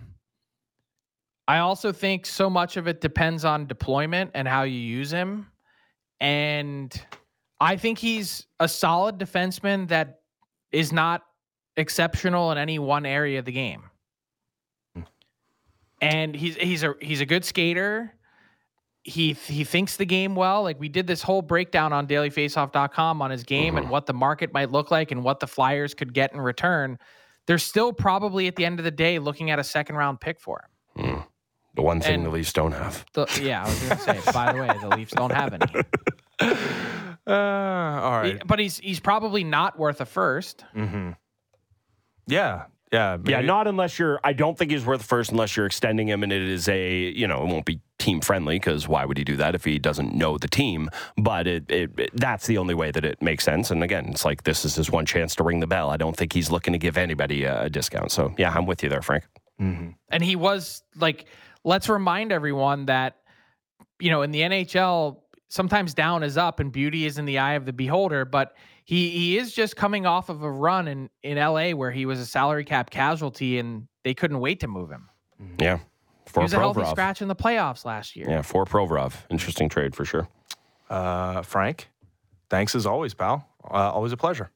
[1.48, 5.48] I also think so much of it depends on deployment and how you use him,
[6.20, 7.00] and
[7.60, 10.22] I think he's a solid defenseman that
[10.72, 11.24] is not
[11.76, 13.84] exceptional in any one area of the game.
[16.02, 18.14] And he's he's a he's a good skater.
[19.04, 20.64] He he thinks the game well.
[20.64, 24.54] Like we did this whole breakdown on dailyfaceoff.com on his game and what the market
[24.54, 26.98] might look like and what the Flyers could get in return.
[27.48, 30.40] They're still probably at the end of the day looking at a second round pick
[30.40, 30.64] for
[30.96, 31.06] him.
[31.06, 31.26] Mm.
[31.76, 33.06] The one thing and the Leafs don't have.
[33.14, 34.32] The, yeah, I was going to say.
[34.32, 35.84] by the way, the Leafs don't have any.
[37.30, 38.34] Uh, all right.
[38.34, 41.12] He, but he's he's probably not worth a 1st mm-hmm.
[42.28, 42.66] Yeah.
[42.92, 43.18] Yeah.
[43.18, 43.32] Maybe.
[43.32, 43.42] Yeah.
[43.42, 46.42] Not unless you're, I don't think he's worth first unless you're extending him and it
[46.42, 49.54] is a, you know, it won't be team friendly because why would he do that
[49.54, 50.90] if he doesn't know the team?
[51.18, 53.70] But it, it, it, that's the only way that it makes sense.
[53.70, 55.90] And again, it's like this is his one chance to ring the bell.
[55.90, 58.12] I don't think he's looking to give anybody a, a discount.
[58.12, 59.26] So yeah, I'm with you there, Frank.
[59.60, 59.90] Mm-hmm.
[60.10, 61.26] And he was like,
[61.64, 63.18] let's remind everyone that,
[64.00, 65.18] you know, in the NHL,
[65.50, 68.26] sometimes down is up and beauty is in the eye of the beholder.
[68.26, 72.06] But he he is just coming off of a run in in LA where he
[72.06, 75.10] was a salary cap casualty and they couldn't wait to move him.
[75.60, 75.80] Yeah.
[76.26, 76.56] For he was Provorov.
[76.56, 78.30] a healthy scratch in the playoffs last year.
[78.30, 79.16] Yeah, for Provorov.
[79.30, 80.28] Interesting trade for sure.
[80.90, 81.90] Uh, Frank,
[82.50, 83.48] thanks as always, pal.
[83.64, 84.52] Uh, always a pleasure.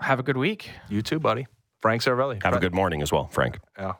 [0.00, 0.70] Have a good week.
[0.88, 1.46] You too, buddy.
[1.80, 2.42] Frank Seravalli.
[2.42, 3.58] Have a good morning as well, Frank.
[3.78, 3.92] Yeah,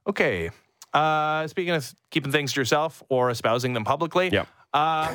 [0.07, 0.51] Okay,
[0.93, 4.47] uh, speaking of keeping things to yourself or espousing them publicly, yeah.
[4.75, 5.15] Uh,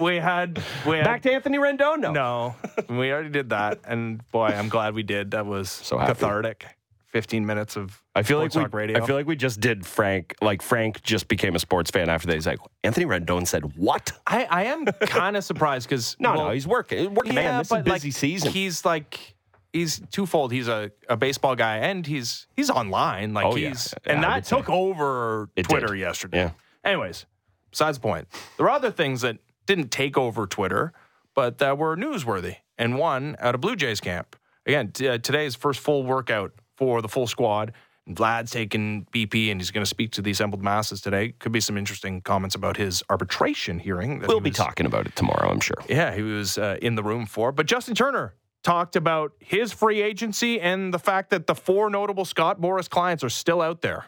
[0.00, 2.00] we had we had, back to Anthony Rendon.
[2.00, 2.54] No, no,
[2.98, 5.32] we already did that, and boy, I'm glad we did.
[5.32, 6.62] That was so cathartic.
[6.62, 6.76] Happy.
[7.10, 9.02] 15 minutes of I feel like we, radio.
[9.02, 10.36] I feel like we just did Frank.
[10.40, 12.34] Like Frank just became a sports fan after that.
[12.34, 14.12] He's like Anthony Rendon said what?
[14.28, 17.12] I, I am kind of surprised because no, well, no, he's working.
[17.12, 17.58] Working yeah, man.
[17.58, 18.52] This is busy like, season.
[18.52, 19.34] He's like
[19.72, 20.52] he's twofold.
[20.52, 23.34] He's a, a baseball guy and he's he's online.
[23.34, 24.12] Like oh, he's yeah.
[24.12, 24.72] and yeah, that took say.
[24.72, 26.00] over it Twitter did.
[26.00, 26.38] yesterday.
[26.38, 26.50] Yeah.
[26.84, 27.26] Anyways,
[27.70, 28.28] besides the point.
[28.56, 30.92] There are other things that didn't take over Twitter,
[31.34, 32.56] but that were newsworthy.
[32.78, 34.36] And one out of Blue Jays camp.
[34.66, 37.72] Again, t- uh, today's first full workout for the full squad.
[38.06, 41.34] And Vlad's taking BP and he's going to speak to the assembled masses today.
[41.38, 44.20] Could be some interesting comments about his arbitration hearing.
[44.20, 45.76] We'll be was, talking about it tomorrow, I'm sure.
[45.88, 47.52] Yeah, he was uh, in the room for.
[47.52, 52.24] But Justin Turner talked about his free agency and the fact that the four notable
[52.24, 54.06] Scott Boras clients are still out there.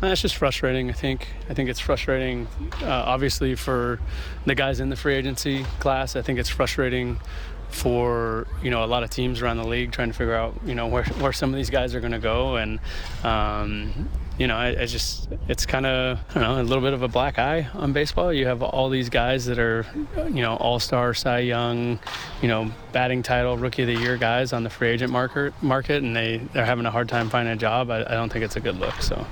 [0.00, 0.90] That's just frustrating.
[0.90, 1.28] I think.
[1.48, 2.48] I think it's frustrating,
[2.82, 4.00] uh, obviously for
[4.46, 6.16] the guys in the free agency class.
[6.16, 7.20] I think it's frustrating
[7.68, 10.74] for you know a lot of teams around the league trying to figure out you
[10.74, 12.80] know where where some of these guys are going to go and.
[13.22, 16.92] Um, you know, I, I just it's kind of I don't know a little bit
[16.92, 18.32] of a black eye on baseball.
[18.32, 21.98] You have all these guys that are, you know, All Star, Cy Young,
[22.40, 26.02] you know, batting title, Rookie of the Year guys on the free agent market market,
[26.02, 27.90] and they they're having a hard time finding a job.
[27.90, 29.00] I, I don't think it's a good look.
[29.02, 29.26] So.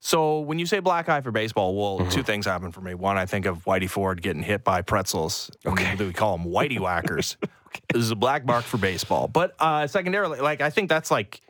[0.00, 2.92] So when you say black eye for baseball, well, two things happen for me.
[2.92, 5.50] One, I think of Whitey Ford getting hit by pretzels.
[5.64, 7.38] Okay, we call them Whitey whackers.
[7.92, 9.26] This is a black mark for baseball.
[9.26, 11.40] But uh, secondarily, like I think that's like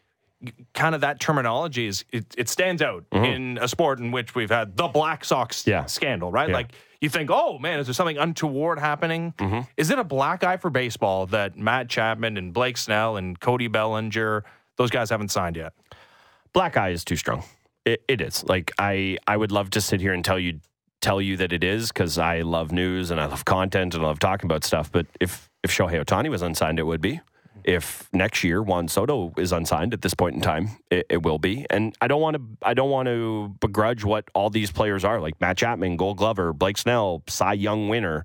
[0.74, 3.24] kind of that terminology is it, it stands out mm-hmm.
[3.24, 5.86] in a sport in which we've had the Black Sox Yeah.
[5.86, 6.48] scandal, right?
[6.48, 6.54] Yeah.
[6.56, 9.34] Like you think, oh man, is there something untoward happening?
[9.38, 9.60] Mm-hmm.
[9.76, 13.68] Is it a black eye for baseball that Matt Chapman and Blake Snell and Cody
[13.68, 14.44] Bellinger,
[14.76, 15.72] those guys haven't signed yet?
[16.54, 17.44] black eye is too strong.
[17.84, 18.42] It, it is.
[18.44, 20.60] Like I, I would love to sit here and tell you,
[21.02, 24.06] tell you that it is because I love news and I love content and I
[24.06, 24.90] love talking about stuff.
[24.90, 27.20] But if if Shohei Ohtani was unsigned, it would be.
[27.64, 31.38] If next year Juan Soto is unsigned at this point in time, it, it will
[31.38, 31.66] be.
[31.70, 35.20] And I don't want to, I don't want to begrudge what all these players are,
[35.20, 38.24] like Matt Chapman, Gold Glover, Blake Snell, Cy Young winner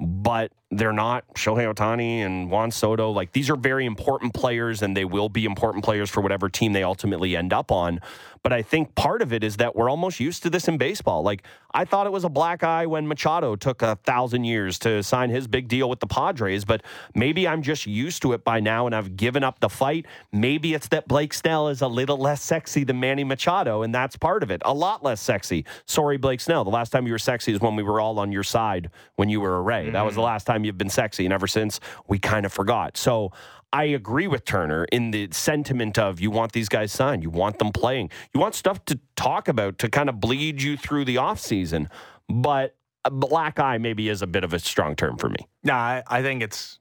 [0.00, 3.10] but they're not Shohei Ohtani and Juan Soto.
[3.10, 6.72] Like these are very important players, and they will be important players for whatever team
[6.72, 8.00] they ultimately end up on.
[8.42, 11.22] But I think part of it is that we're almost used to this in baseball.
[11.22, 15.02] Like I thought it was a black eye when Machado took a thousand years to
[15.02, 16.82] sign his big deal with the Padres, but
[17.14, 20.06] maybe I'm just used to it by now and I've given up the fight.
[20.32, 24.16] Maybe it's that Blake Snell is a little less sexy than Manny Machado, and that's
[24.16, 24.62] part of it.
[24.64, 25.64] A lot less sexy.
[25.86, 26.64] Sorry, Blake Snell.
[26.64, 29.28] The last time you were sexy is when we were all on your side when
[29.28, 29.90] you were a Ray.
[29.90, 32.96] That was the last time you've been sexy, and ever since we kind of forgot.
[32.96, 33.32] So
[33.72, 37.58] I agree with Turner in the sentiment of you want these guys signed, you want
[37.58, 41.16] them playing, you want stuff to talk about to kind of bleed you through the
[41.16, 41.88] offseason.
[42.28, 45.46] But a black eye maybe is a bit of a strong term for me.
[45.64, 46.78] No, I, I think it's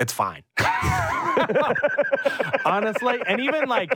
[0.00, 0.42] it's fine.
[2.64, 3.90] Honestly, and even like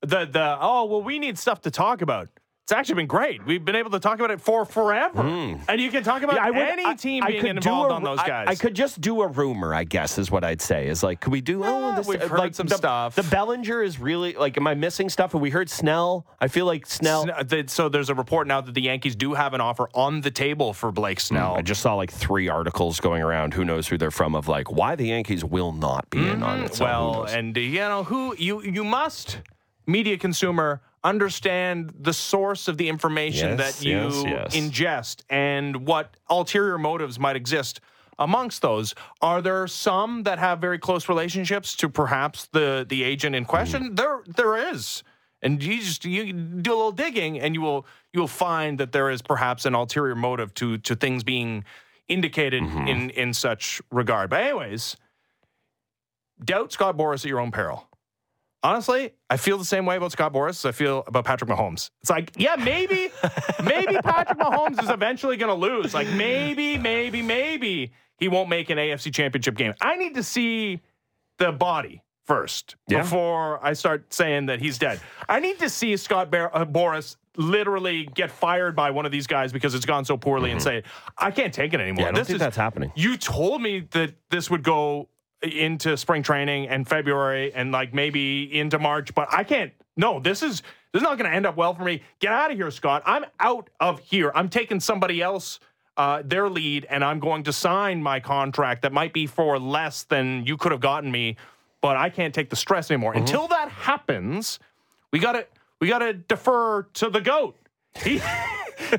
[0.00, 2.28] the the oh well, we need stuff to talk about.
[2.66, 3.46] It's actually been great.
[3.46, 5.54] We've been able to talk about it for forever, hmm.
[5.68, 8.26] and you can talk about any team being could do involved a- on those I-
[8.26, 8.48] guys.
[8.48, 10.88] I, could just do a rumor, I guess, is what I'd say.
[10.88, 11.62] Is like, could we do?
[11.62, 13.14] Oh, Yeah, this, we've uh, heard like some the, stuff.
[13.14, 14.56] The Bellinger is really like.
[14.56, 15.30] Am I missing stuff?
[15.30, 16.26] Have we heard Snell?
[16.40, 17.22] I feel like Snell.
[17.22, 19.88] Sn- uh, the- so there's a report now that the Yankees do have an offer
[19.94, 21.54] on the table for Blake hmm, Snell.
[21.54, 23.54] I just saw like three articles going around.
[23.54, 24.34] Who knows who they're from?
[24.34, 26.74] Of like why the Yankees will not be in on hmm, it.
[26.74, 29.38] So well, and uh, you know who you you must
[29.86, 34.56] media consumer understand the source of the information Yes, that you yes, yes.
[34.56, 37.80] ingest and what ulterior motives might exist
[38.18, 43.34] amongst those are there some that have very close relationships to perhaps the the agent
[43.36, 43.96] in question Mm.
[43.96, 45.02] there there is
[45.42, 48.90] and you just you do a little digging and you will you will find that
[48.92, 51.64] there is perhaps an ulterior motive to to things being
[52.08, 52.88] indicated Mm-hmm.
[52.92, 54.96] in in such regard but anyways
[56.42, 57.86] doubt Scott Boras at your own peril.
[58.62, 61.90] Honestly, I feel the same way about Scott Boras as I feel about Patrick Mahomes.
[62.00, 63.10] It's like, yeah, maybe,
[63.62, 65.94] maybe Patrick Mahomes is eventually going to lose.
[65.94, 69.74] Like, maybe, maybe, maybe he won't make an AFC championship game.
[69.80, 70.80] I need to see
[71.38, 73.02] the body first Yeah.
[73.02, 75.00] before I start saying that he's dead.
[75.28, 79.28] I need to see Scott Bar- uh, Boras literally get fired by one of these
[79.28, 80.82] guys because it's gone so poorly and say,
[81.18, 81.98] I can't take it anymore.
[81.98, 82.00] Mm-hmm.
[82.00, 82.90] yeah, I don't this think is, that's happening.
[82.96, 85.08] you told me that this would go
[85.42, 89.72] into spring training and February and like maybe into March, but I can't.
[89.96, 92.02] No, this is this is not going to end up well for me.
[92.20, 93.02] Get out of here, Scott.
[93.06, 94.32] I'm out of here.
[94.34, 95.60] I'm taking somebody else
[95.96, 100.04] uh, their lead, and I'm going to sign my contract that might be for less
[100.04, 101.36] than you could have gotten me,
[101.80, 103.14] but I can't take the stress anymore.
[103.14, 104.58] Until that happens,
[105.10, 105.46] we got to
[105.80, 107.56] we got to defer to the goat.
[107.94, 108.20] He,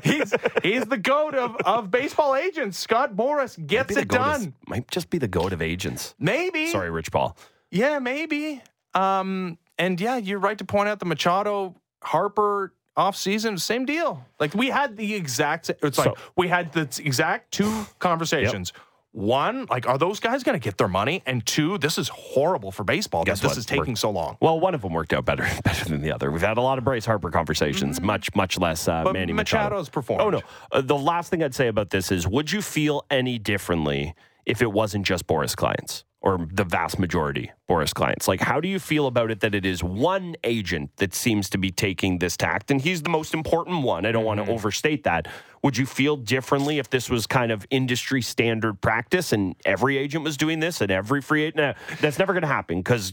[0.02, 2.78] he's he's the goat of, of baseball agents.
[2.78, 4.54] Scott Boras gets it goat of- done.
[4.66, 6.14] might just be the goat of agents.
[6.18, 6.68] Maybe.
[6.68, 7.36] Sorry, Rich Paul.
[7.70, 8.62] Yeah, maybe.
[8.94, 14.24] Um, and yeah, you're right to point out the Machado Harper off season, same deal.
[14.40, 15.70] Like we had the exact.
[15.70, 18.72] It's like we had the exact two conversations.
[19.18, 21.24] One, like, are those guys going to get their money?
[21.26, 23.58] And two, this is horrible for baseball Guess this what?
[23.58, 24.36] is taking so long.
[24.40, 26.30] Well, one of them worked out better better than the other.
[26.30, 29.04] We've had a lot of Bryce Harper conversations, much much less uh, Mm-hmm.
[29.04, 29.74] But Manny Machado.
[29.76, 30.22] Machado's performed.
[30.22, 30.40] Oh no.
[30.70, 34.14] Uh, the last thing I'd say about this is, would you feel any differently
[34.46, 38.26] if it wasn't just Boras clients or the vast majority Boras clients?
[38.28, 41.58] Like, how do you feel about it that it is one agent that seems to
[41.58, 44.06] be taking this tact, and he's the most important one?
[44.06, 44.48] I don't want Mm-hmm.
[44.48, 45.26] to overstate that.
[45.62, 50.24] Would you feel differently if this was kind of industry standard practice and every agent
[50.24, 51.56] was doing this and every free agent?
[51.56, 53.12] Nah, that's never going to happen because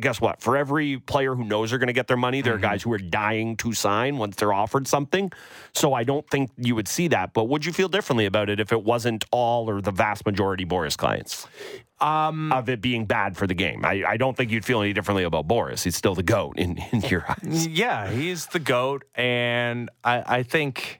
[0.00, 0.40] guess what?
[0.40, 2.92] For every player who knows they're going to get their money, there are guys who
[2.92, 5.32] are dying to sign once they're offered something.
[5.74, 7.32] So I don't think you would see that.
[7.32, 10.64] But would you feel differently about it if it wasn't all or the vast majority
[10.64, 11.46] Boras clients?
[12.00, 13.84] Um, of it being bad for the game.
[13.84, 15.84] I, I don't think you'd feel any differently about Boras.
[15.84, 17.68] He's still the GOAT in, in your eyes.
[17.68, 19.04] Yeah, he's the GOAT.
[19.14, 20.98] And I, I think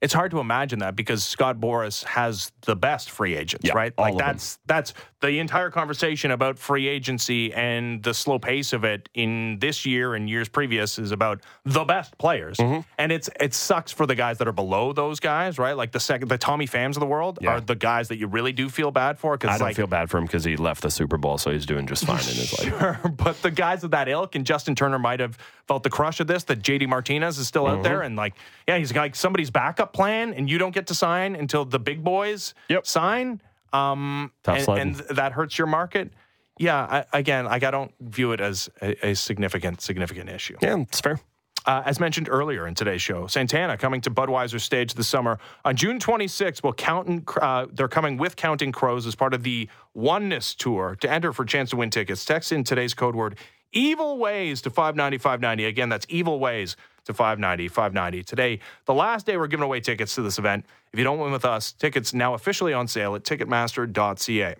[0.00, 3.92] it's hard to imagine that because Scott Boras has the best free agents, Yeah, right?
[3.98, 4.26] Like of them.
[4.28, 9.58] that's that's the entire conversation about free agency and the slow pace of it in
[9.60, 12.58] this year and years previous is about the best players.
[12.58, 12.80] Mm-hmm.
[12.98, 15.76] And it's it sucks for the guys that are below those guys, right?
[15.76, 17.52] Like the second the Tommy Phams of the world Yeah.
[17.56, 19.86] are the guys that you really do feel bad for cuz I don't like feel
[19.86, 22.24] bad for him because he left the Super Bowl, so he's doing just fine in
[22.24, 22.78] his life.
[22.78, 25.38] Sure, but the guys of that ilk and Justin Turner might have
[25.68, 28.06] felt the crush of this that JD Martinez is still out there Mm-hmm.
[28.06, 28.34] and like,
[28.68, 32.04] yeah, he's like somebody's backup plan, and you don't get to sign until the big
[32.04, 32.86] boys Yep.
[32.86, 33.40] sign.
[33.72, 36.12] Um, and, and th- that hurts your market.
[36.58, 40.56] Yeah, I, again, like I don't view it as a, a significant significant issue.
[40.62, 41.20] Yeah, it's fair.
[41.66, 45.74] Uh, as mentioned earlier in today's show, Santana coming to Budweiser stage this summer on
[45.74, 46.62] June 26th.
[46.62, 50.96] Will Counting uh, they're coming with Counting Crows as part of the Oneness Tour.
[51.00, 53.36] To enter for a chance to win tickets, text in today's code word
[53.72, 55.64] "Evil Ways" to 590 590.
[55.64, 58.22] Again, that's "Evil Ways" to 590 590.
[58.24, 60.66] Today, the last day we're giving away tickets to this event.
[60.92, 64.56] If you don't win with us, tickets now officially on sale at Ticketmaster.ca.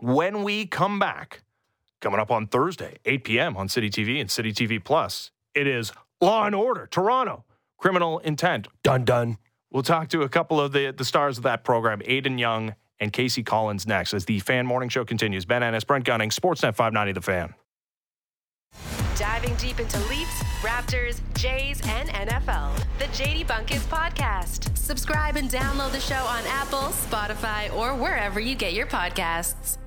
[0.00, 1.42] When we come back,
[2.00, 3.56] coming up on Thursday, 8 p.m.
[3.56, 5.30] on City TV and City TV Plus.
[5.54, 7.44] It is Law and Order, Toronto,
[7.78, 8.68] Criminal Intent.
[8.82, 9.38] Done, done.
[9.70, 13.12] We'll talk to a couple of the, the stars of that program, Aden Young and
[13.12, 13.42] K.C.
[13.42, 15.44] Collins, next as the Fan Morning Show continues.
[15.44, 17.54] Ben Ennis, Brent Gunning, Sportsnet 590 The Fan.
[19.18, 22.72] Diving deep into Leafs, Raptors, Jays, and NFL.
[23.00, 24.76] The JD Bunkis Podcast.
[24.78, 29.78] Subscribe and download the show on Apple, Spotify, or wherever you get your podcasts.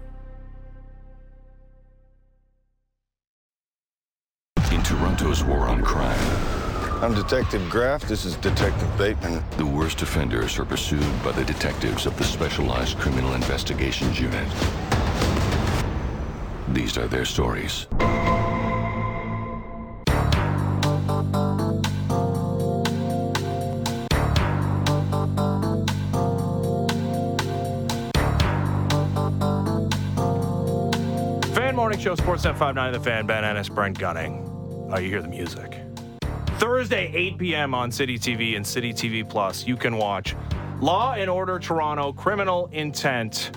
[4.70, 6.20] In Toronto's war on crime,
[7.02, 8.02] I'm Detective Graff.
[8.10, 9.42] This is Detective Bateman.
[9.56, 14.48] the worst offenders are pursued by the detectives of the Specialized Criminal Investigations Unit.
[16.74, 17.88] These are their stories.
[31.72, 34.44] Fan Morning Show, Sportsnet 590 The Fan, Ben Ennis, Brent Gunning.
[34.92, 35.80] Oh, you hear the music.
[36.60, 37.74] Thursday, 8 p.m.
[37.74, 40.36] on City TV and City TV Plus, you can watch
[40.82, 43.52] Law and Order Toronto, Criminal Intent.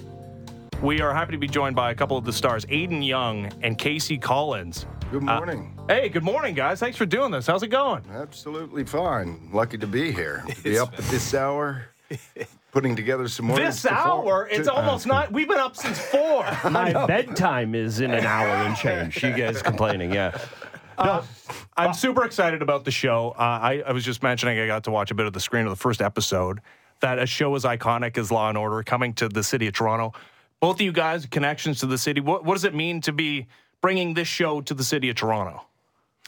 [0.81, 3.77] We are happy to be joined by a couple of the stars, Aden Young and
[3.77, 4.17] K.C.
[4.19, 4.87] Collins.
[5.11, 5.77] Good Uh, morning.
[5.89, 6.79] Hey, good morning, guys.
[6.79, 7.49] Thanks for doing this.
[7.49, 8.05] How's it going?
[8.13, 9.51] Absolutely fine.
[9.53, 10.45] Lucky to be here.
[10.49, 11.87] To be up at this hour,
[12.75, 13.57] putting together some more.
[13.57, 15.33] This hour, it's almost not.
[15.33, 16.45] We've been up since four.
[16.71, 19.23] My bedtime is in an hour and change.
[19.23, 20.37] You guys complaining, yeah.
[21.77, 23.31] I'm super excited about the show.
[23.39, 25.65] Uh, I, I was just mentioning I got to watch a bit of the screen
[25.65, 26.61] of the first episode.
[27.01, 30.13] That a show as iconic as Law and Order coming to the city of Toronto.
[30.61, 32.21] Both of you guys connections to the city.
[32.21, 33.47] What, what does it mean to be
[33.81, 35.65] bringing this show to the city of Toronto?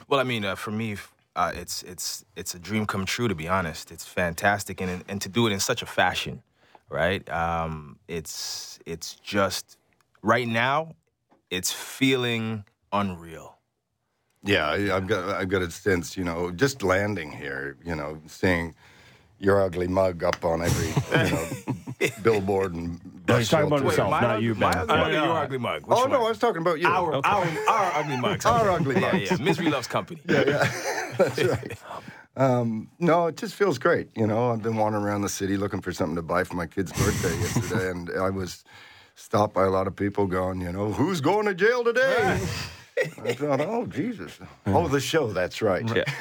[0.08, 0.96] Well, I mean, uh, for me,
[1.36, 3.28] uh, it's it's it's a dream come true.
[3.28, 6.42] To be honest, it's fantastic, and and to do it in such a fashion,
[6.90, 7.22] right?
[7.30, 9.76] Um, it's it's just
[10.22, 10.94] right now,
[11.50, 13.58] it's feeling unreal.
[14.42, 18.20] Yeah, I- I've got I've got a sense, you know, just landing here, you know,
[18.26, 18.74] seeing
[19.38, 20.88] your ugly mug up on every
[21.24, 23.00] you know billboard and.
[23.28, 23.86] No, he's talking about shelter.
[23.90, 24.78] himself, my not ugly- you, my Ben.
[24.82, 25.86] ugly mug or your ugly mug?
[25.86, 26.10] Which Oh one?
[26.10, 26.88] no, I was talking about you.
[26.88, 28.44] our, our our ugly mugs.
[28.46, 29.30] Our ugly yeah, mugs.
[29.30, 29.36] yeah.
[29.38, 30.20] Misery loves company.
[30.26, 31.78] That's right.
[32.36, 34.10] Um, no, it just feels great.
[34.14, 36.66] You know, I've been wandering around the city looking for something to buy for my
[36.66, 38.62] kid's birthday yesterday, and I was
[39.14, 42.38] stopped by a lot of people going, you know, who's going to jail today?
[42.98, 44.38] I thought, oh Jesus!
[44.66, 45.32] Oh, the show.
[45.32, 45.84] That's right.
[45.94, 46.04] Yeah.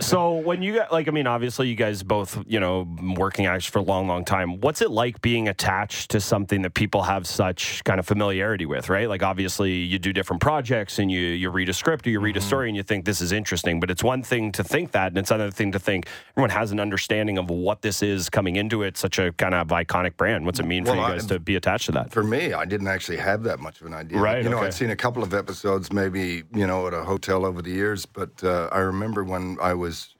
[0.00, 3.66] So when you got like, I mean, obviously you guys both, you know, working actors
[3.66, 4.60] for a long, long time.
[4.60, 8.88] What's it like being attached to something that people have such kind of familiarity with,
[8.88, 9.08] right?
[9.08, 12.36] Like, obviously you do different projects and you you read a script or you read
[12.36, 12.48] a mm-hmm.
[12.48, 15.18] story and you think this is interesting, but it's one thing to think that, and
[15.18, 18.82] it's another thing to think everyone has an understanding of what this is coming into
[18.82, 18.96] it.
[18.96, 20.46] Such a kind of iconic brand.
[20.46, 22.12] What's it mean for you guys I- to be attached to that?
[22.12, 24.18] For me, I didn't actually have that much of an idea.
[24.18, 24.66] Right, You know, okay.
[24.66, 28.06] I'd seen a couple of episodes, maybe you know, at a hotel over the years.
[28.06, 30.14] But uh, I remember when I was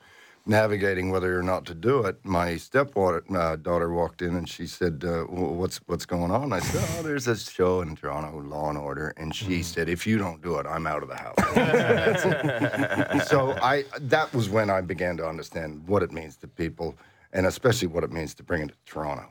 [0.49, 4.67] navigating whether or not to do it, my stepdaughter uh, daughter walked in and she
[4.67, 8.39] said, uh, "Wh- "What's what's going on?" I said, "Oh, there's this show in Toronto,
[8.41, 11.17] Law and Order," and she said, "If you don't do it, I'm out of the
[11.17, 11.39] house."
[13.29, 16.95] So I that was when I began to understand what it means to people.
[17.33, 19.27] and especially what it means to bring it to Toronto.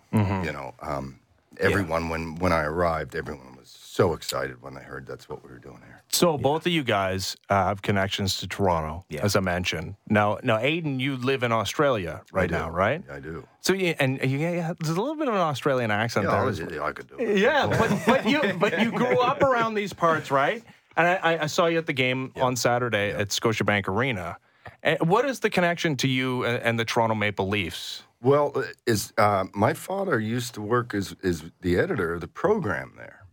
[0.45, 1.17] You know, um,
[1.59, 5.49] everyone when when I arrived, everyone was so excited when they heard that's what we
[5.49, 5.94] were doing here.
[6.09, 9.23] So both of you guys uh, have connections to Toronto, Yeah.
[9.23, 9.95] as I mentioned.
[10.09, 13.03] Now, now, Aden, you live in Australia right now, right?
[13.11, 13.45] I do.
[13.59, 16.39] So, yeah, and you, yeah, there's a little bit of an Australian accent Yeah, there.
[16.39, 17.37] I, was- I could do it.
[17.39, 20.63] Yeah, but but you but you grew up around these parts, right?
[20.95, 24.37] And I- I, saw you at the game on Saturday at Scotiabank Arena.
[24.83, 28.03] And what is the connection to you and, and the Toronto Maple Leafs?
[28.21, 32.93] Well, is uh, my father used to work as is the editor of the program
[32.95, 33.24] there.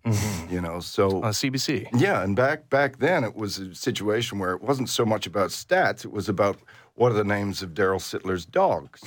[0.50, 1.88] You know, so Uh, CBC.
[1.94, 5.50] Yeah, and back back then it was a situation where it wasn't so much about
[5.50, 6.56] stats; it was about
[6.94, 9.00] what are the names of Darryl Sittler's dogs,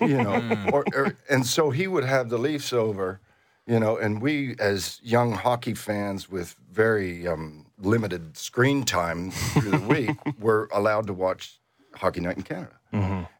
[0.00, 0.40] you know.
[0.72, 3.20] Or, or, and so he would have the Leafs over,
[3.66, 9.70] you know, and we as young hockey fans with very um, limited screen time through
[9.70, 11.60] the week were allowed to watch
[11.94, 12.74] Hockey Night in Canada.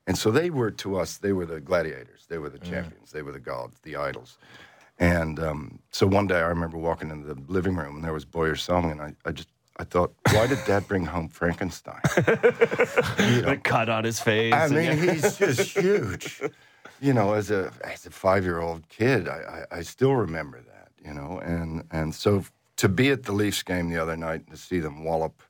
[0.06, 3.22] And so they were to us, they were the gladiators, they were the champions, they
[3.22, 4.38] were the gods, the idols.
[4.98, 8.24] And um, so one day I remember walking into the living room and there was
[8.24, 12.00] Boyer song, and I, I just I thought, why did Dad bring home Frankenstein?
[13.18, 14.52] You The cut on his face.
[14.52, 16.40] I and- mean, he's just huge.
[17.00, 20.60] You know, as a as a five year old kid, I, I I still remember
[20.60, 20.88] that.
[21.04, 22.44] You know, and and so
[22.78, 25.40] to be at the Leafs game the other night and to see them wallop,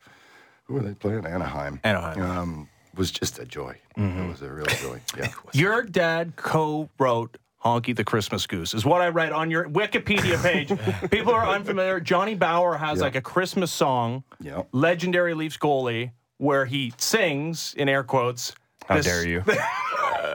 [0.65, 1.25] who were they playing?
[1.25, 1.81] Anaheim.
[1.85, 2.21] Anaheim.
[2.23, 3.79] Um, was just a joy.
[3.97, 5.01] It was a real joy.
[5.17, 5.31] Yeah.
[5.53, 10.73] Your dad co-wrote Honky the Christmas Goose is what I read on your Wikipedia page.
[11.11, 11.99] People are unfamiliar.
[12.01, 13.05] Johnny Bower has Yeah.
[13.05, 14.63] like a Christmas song, Yeah.
[14.73, 18.55] legendary Leafs goalie, where he sings in air quotes.
[18.87, 19.43] How this- dare you?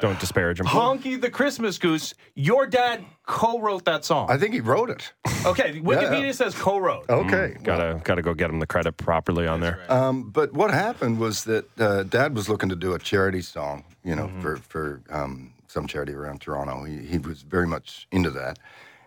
[0.01, 0.65] Don't disparage him.
[0.65, 2.13] Honky the Christmas Goose.
[2.35, 4.29] Your dad co-wrote that song.
[4.29, 5.13] I think he wrote it.
[5.45, 7.05] okay, Wikipedia says co-wrote.
[7.09, 7.55] Okay.
[7.63, 9.79] Gotta gotta go get him the credit properly on there.
[9.87, 13.85] Um, but what happened was that uh, Dad was looking to do a charity song,
[14.03, 14.35] you Mm-hmm.
[14.35, 16.83] know, for for um, some charity around Toronto.
[16.83, 18.59] He, he was very much into that,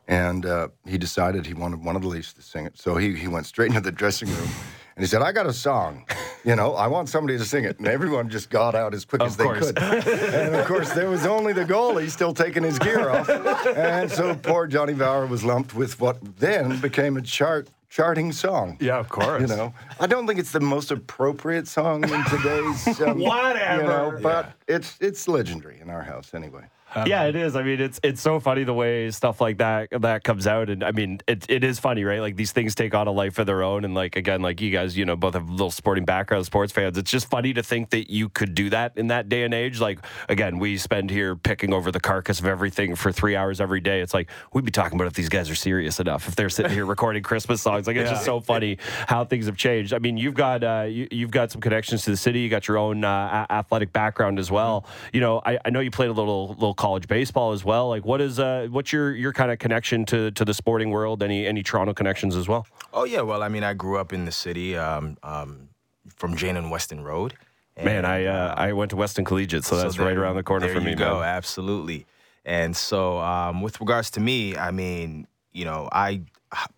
[0.08, 2.76] and uh, he decided he wanted one of the Leafs to sing it.
[2.76, 4.48] So he he went straight into the dressing room,
[4.96, 6.04] and he said, "I got a song,
[6.44, 9.22] you know, I want somebody to sing it." And everyone just got out as quick
[9.22, 9.72] as they course.
[9.72, 9.78] could.
[9.78, 14.34] and of course, there was only the goalie still taking his gear off, and so
[14.34, 18.76] poor Johnny Bower was lumped with what then became a chart charting song.
[18.78, 19.40] Yeah, of course.
[19.40, 23.00] You know, I don't think it's the most appropriate song in today's.
[23.06, 23.82] Um, Whatever.
[23.82, 26.64] You know, but it's it's legendary in our house anyway.
[27.04, 27.56] Yeah, it is.
[27.56, 30.84] I mean, it's it's so funny the way stuff like that that comes out, and
[30.84, 32.20] I mean, it it is funny, right?
[32.20, 34.70] Like these things take on a life of their own, and like again, like you
[34.70, 36.96] guys, you know, both have little sporting background, sports fans.
[36.96, 39.80] It's just funny to think that you could do that in that day and age.
[39.80, 43.80] Like again, we spend here picking over the carcass of everything for three hours every
[43.80, 44.00] day.
[44.00, 46.72] It's like we'd be talking about if these guys are serious enough, if they're sitting
[46.72, 47.86] here recording Christmas songs.
[47.86, 48.78] Like it's just so funny
[49.08, 49.92] how things have changed.
[49.92, 52.40] I mean, you've got uh, you, you've got some connections to the city.
[52.40, 54.86] You got your own uh, athletic background as well.
[55.12, 57.88] You know, I, I know you played a little little college baseball as well.
[57.88, 61.22] Like, what is uh, what's your your kind of connection to to the sporting world?
[61.22, 62.66] Any any Toronto connections as well?
[62.92, 65.68] Oh yeah, well, I mean, I grew up in the city, um, um,
[66.08, 67.34] from Jane and Weston Road.
[67.82, 70.80] Man, I uh, I went to Weston Collegiate, so that's right around the corner for
[70.80, 71.28] me, go, man.
[71.28, 72.06] absolutely.
[72.44, 76.22] And so, um, with regards to me, I mean, you know, I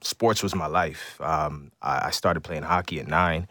[0.01, 1.21] sports was my life.
[1.21, 3.47] Um, I, I started playing hockey at nine,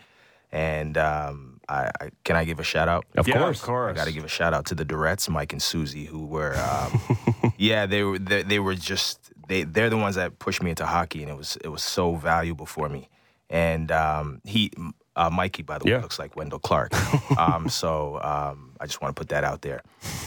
[0.52, 3.06] and um, I, I can I give a shout out?
[3.16, 3.60] Of Yeah, course.
[3.60, 3.92] of course.
[3.92, 6.56] I got to give a shout out to the Durettes, Mike and Susie, who were,
[6.56, 10.70] um, yeah, they were they, they were just they they're the ones that pushed me
[10.72, 13.10] into hockey, and it was it was so valuable for me.
[13.50, 14.72] And um, he,
[15.16, 16.92] uh, Mikey, by the way, looks like Wendel Clark.
[17.40, 19.82] um, so um, I just want to put that out there.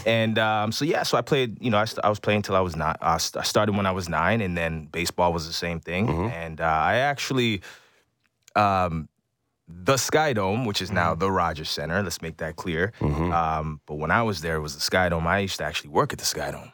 [0.07, 1.61] And um, so yeah, so I played.
[1.63, 2.95] You know, I, st- I was playing till I was nine.
[2.99, 6.09] Uh, st- I started when I was nine, and then baseball was the same thing.
[6.31, 7.61] And uh, I actually.
[8.55, 9.07] Um,
[9.83, 12.01] the Sky Dome, which is now the Rogers Center.
[12.03, 12.91] Let's make that clear.
[13.01, 15.25] Um, but when I was there, it was the Sky Dome.
[15.27, 16.71] I used to actually work at the Sky Dome.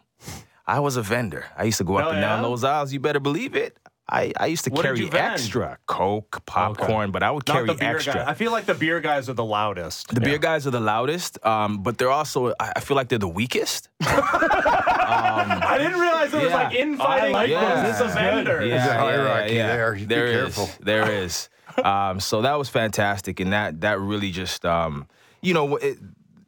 [0.65, 1.45] I was a vendor.
[1.57, 2.49] I used to go up Hell and down yeah?
[2.49, 2.91] those aisles.
[2.91, 3.77] You better believe it.
[4.09, 7.73] I, I used to What carry extra Coke, popcorn, but I would Not carry the
[7.73, 8.13] beer extra.
[8.13, 8.29] guy.
[8.29, 10.07] I feel like the beer guys are the loudest.
[10.15, 13.19] The beer guys are the loudest, um, but they're also, I I feel like they're
[13.19, 13.89] the weakest.
[14.01, 16.55] I didn't realize it was Yeah.
[16.55, 17.35] like infighting.
[17.35, 17.83] I like Yeah.
[17.85, 18.67] This is a vendor.
[18.67, 19.95] There's a hierarchy there.
[19.95, 20.55] You be There is.
[20.55, 20.69] careful.
[20.85, 21.49] There is.
[21.83, 25.07] Um, so that was fantastic, and that that really just, um,
[25.41, 25.97] you know, it,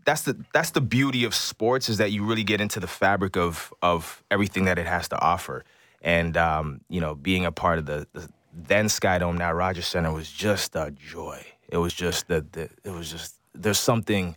[0.05, 3.37] that's the that's the beauty of sports is that you really get into the fabric
[3.37, 5.63] of of everything that it has to offer,
[6.01, 10.11] and um, you know, being a part of the, the then Skydome now Rogers Center
[10.11, 11.45] was just a joy.
[11.67, 14.35] It was just the, the it was just there's something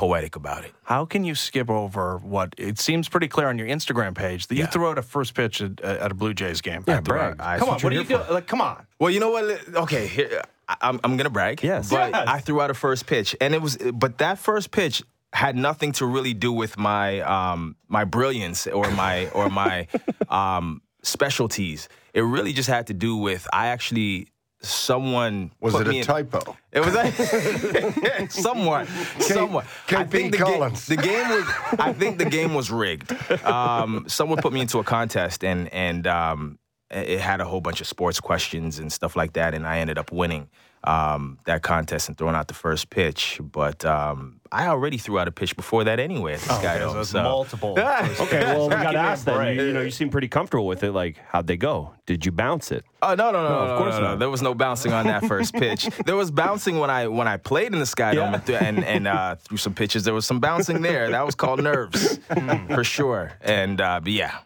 [0.00, 0.72] poetic about it.
[0.84, 4.54] How can you skip over what it seems pretty clear on your Instagram page that
[4.54, 4.70] you Yeah.
[4.72, 6.82] threw out a first pitch at, at a Blue Jays game?
[6.88, 7.36] Yeah, brag.
[7.38, 8.24] I- Come on, what what do you you're do?
[8.24, 8.86] here Like, come on.
[8.98, 9.44] Well, you know what?
[9.84, 11.62] Okay, here, I- I'm I'm gonna brag.
[11.62, 11.90] Yes.
[11.90, 12.24] but Yes.
[12.28, 15.92] I threw out a first pitch, and it was, but that first pitch, had nothing
[15.92, 19.86] to really do with my um, my brilliance or my or my
[20.40, 21.88] um, specialties.
[22.14, 24.28] It really just had to do with I actually
[24.60, 26.56] someone Was it a in- typo?
[26.72, 28.86] It was like somewhat,
[29.20, 29.64] somewhat.
[29.90, 30.86] I think the, ga- Collins.
[30.86, 31.44] the game was.
[31.78, 33.12] I think the game was rigged.
[33.44, 36.58] Um, someone put me into a contest, and and um,
[36.90, 39.98] it had a whole bunch of sports questions and stuff like that, and I ended
[39.98, 40.48] up winning
[40.84, 43.38] um, that contest and throwing out the first pitch.
[43.42, 46.92] But um, I already threw out a pitch before that anyway at the Sky Dome.
[46.94, 47.76] so it's so- multiple.
[48.20, 49.36] Okay, well, we got Give to ask then.
[49.36, 49.58] break.
[49.58, 50.92] You, you know, you seem pretty comfortable with it.
[50.92, 51.94] Like, how'd they go?
[52.06, 52.84] Did you bounce it?
[53.02, 54.08] Oh no no no, no, of course no, no.
[54.08, 54.18] not.
[54.18, 55.88] There was no bouncing on that first pitch.
[56.06, 58.84] there was bouncing when I when I played in the Sky Dome and th- and,
[58.84, 60.04] and uh, threw some pitches.
[60.04, 61.10] There was some bouncing there.
[61.10, 62.18] That was called nerves
[62.74, 63.32] for sure.
[63.40, 64.38] And uh, but yeah,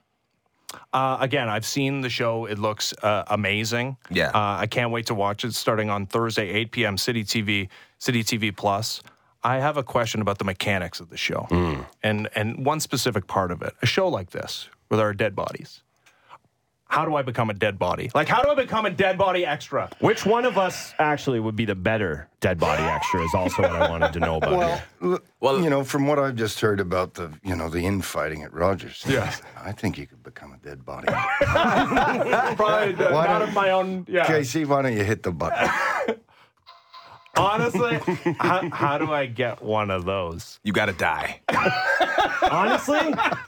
[0.93, 2.47] Uh, again, I've seen the show.
[2.47, 3.97] It looks uh, amazing.
[4.11, 4.29] Yeah.
[4.29, 6.99] Uh, I can't wait to watch it starting on Thursday, 8 p.m.
[6.99, 7.69] City TV,
[7.99, 9.03] City TV Plus.
[9.43, 11.47] I have a question about the mechanics of the show
[12.03, 13.75] and, and one specific part of it.
[13.83, 15.83] A show like this, where there are dead bodies.
[16.95, 18.09] How do I become a dead body?
[18.15, 19.91] Like, how do I become a dead body extra?
[19.99, 23.21] Which one of us actually would be the better dead body extra?
[23.25, 24.53] Is also what I wanted to know about.
[24.57, 27.85] Well, l- Well- you know, from what I've just heard about the, you know, the
[27.85, 29.35] infighting at Rogers, Yeah.
[29.61, 31.09] I think you could become a dead body.
[31.41, 34.07] Probably uh, Why not of my own.
[34.09, 34.25] Yeah.
[34.27, 35.69] K.C., why don't you hit the button?
[37.37, 37.99] Honestly,
[38.39, 40.61] how, how do I get one of those?
[40.63, 41.41] you got to die.
[42.51, 42.99] Honestly,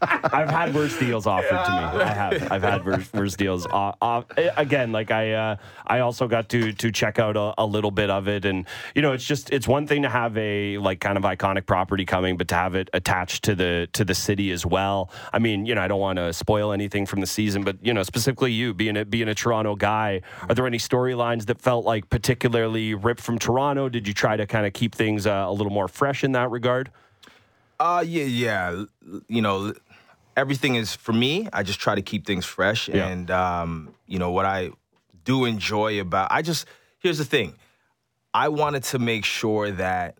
[0.02, 2.02] I've had worse deals offered to me.
[2.02, 2.52] I have.
[2.52, 3.66] I've had worse, worse deals.
[3.66, 4.22] Uh, uh,
[4.56, 5.56] again, like I, uh,
[5.86, 9.02] I also got to to check out a, a little bit of it, and you
[9.02, 12.36] know, it's just it's one thing to have a like kind of iconic property coming,
[12.36, 15.10] but to have it attached to the to the city as well.
[15.32, 17.92] I mean, you know, I don't want to spoil anything from the season, but you
[17.92, 21.84] know, specifically you being a being a Toronto guy, are there any storylines that felt
[21.84, 23.75] like particularly ripped from Toronto?
[23.88, 26.50] Did you try to kind of keep things uh, a little more fresh in that
[26.50, 26.90] regard?
[27.78, 28.84] Uh yeah yeah.
[29.28, 29.74] You know,
[30.36, 31.48] everything is for me.
[31.52, 33.06] I just try to keep things fresh, Yeah.
[33.06, 34.70] and um, you know what I
[35.24, 36.28] do enjoy about.
[36.30, 36.66] I just
[36.98, 37.54] here's the thing.
[38.32, 40.16] I wanted to make sure that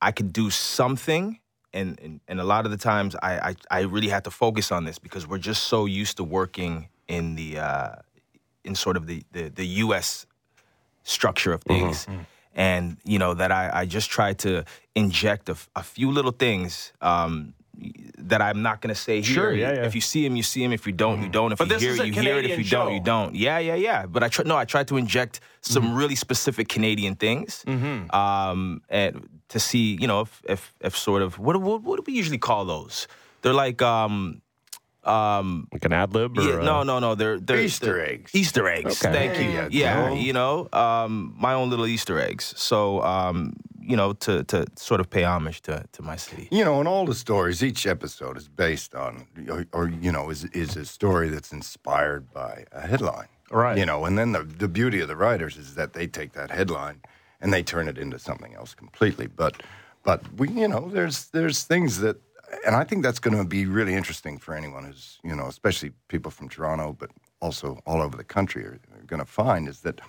[0.00, 1.38] I could do something.
[1.74, 4.70] And, and, and a lot of the times I, I, I really had to focus
[4.70, 7.94] on this because we're just so used to working in the uh,
[8.64, 10.26] in sort of the, the, the U.S.
[11.04, 12.06] structure of things.
[12.54, 17.54] And, you know, that I, I just tried to inject a few little things um,
[18.18, 19.34] that I'm not going to say here.
[19.34, 19.86] Sure, yeah, yeah.
[19.86, 20.70] If you see him, you see him.
[20.70, 21.52] If you don't, you don't.
[21.52, 22.44] If But you hear it, a you hear it.
[22.44, 23.34] If Canadian you don't, you don't.
[23.34, 24.04] Yeah, yeah, yeah.
[24.04, 27.64] But I try, no, I tried to inject some really specific Canadian things
[28.10, 32.04] um, and to see, you know, if, if, if sort of, what, what, what do
[32.06, 33.08] we usually call those?
[33.40, 34.41] They're like, um,
[35.04, 36.38] um, Like an ad lib?
[36.38, 37.14] Or, yeah, no, no, no.
[37.14, 38.34] They're, they're Easter they're- eggs.
[38.34, 39.04] Easter eggs.
[39.04, 39.12] Okay.
[39.12, 39.50] Thank There you.
[39.50, 40.14] you yeah, go.
[40.14, 42.54] you know, um, my own little Easter eggs.
[42.56, 46.46] So, um, you know, to to sort of pay homage to to my city.
[46.52, 50.30] You know, in all the stories, each episode is based on, or, or you know,
[50.30, 53.26] is is a story that's inspired by a headline.
[53.50, 53.76] Right.
[53.76, 56.50] You know, and then the the beauty of the writers is that they take that
[56.52, 57.00] headline
[57.40, 59.26] and they turn it into something else completely.
[59.26, 59.62] But
[60.04, 62.16] but we, you know, there's there's things that,
[62.66, 65.92] and I think that's going to be really interesting for anyone who's, you know, especially
[66.08, 69.80] people from Toronto, but also all over the country are, are going to find is
[69.80, 70.00] that.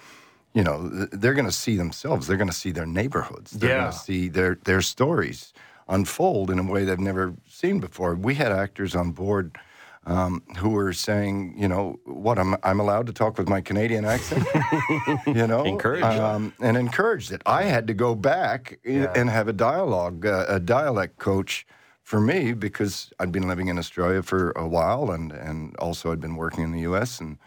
[0.56, 2.28] You know, th- they're going to see themselves.
[2.28, 3.50] They're going to see their neighborhoods.
[3.54, 3.80] They're Yeah.
[3.82, 5.52] going to see their their stories
[5.88, 8.14] unfold in a way they've never seen before.
[8.14, 9.58] We had actors on board
[10.06, 14.06] um, who were saying, you know, what I'm I'm allowed to talk with my Canadian
[14.06, 14.46] accent,
[15.26, 16.06] you know, Encouraged.
[16.06, 17.42] um, and encouraged it.
[17.48, 21.66] I had to go back i- and have a dialogue, uh, a dialect coach
[22.04, 26.20] for me because I'd been living in Australia for a while and and also I'd
[26.22, 27.20] been working in the U.S.
[27.22, 27.38] and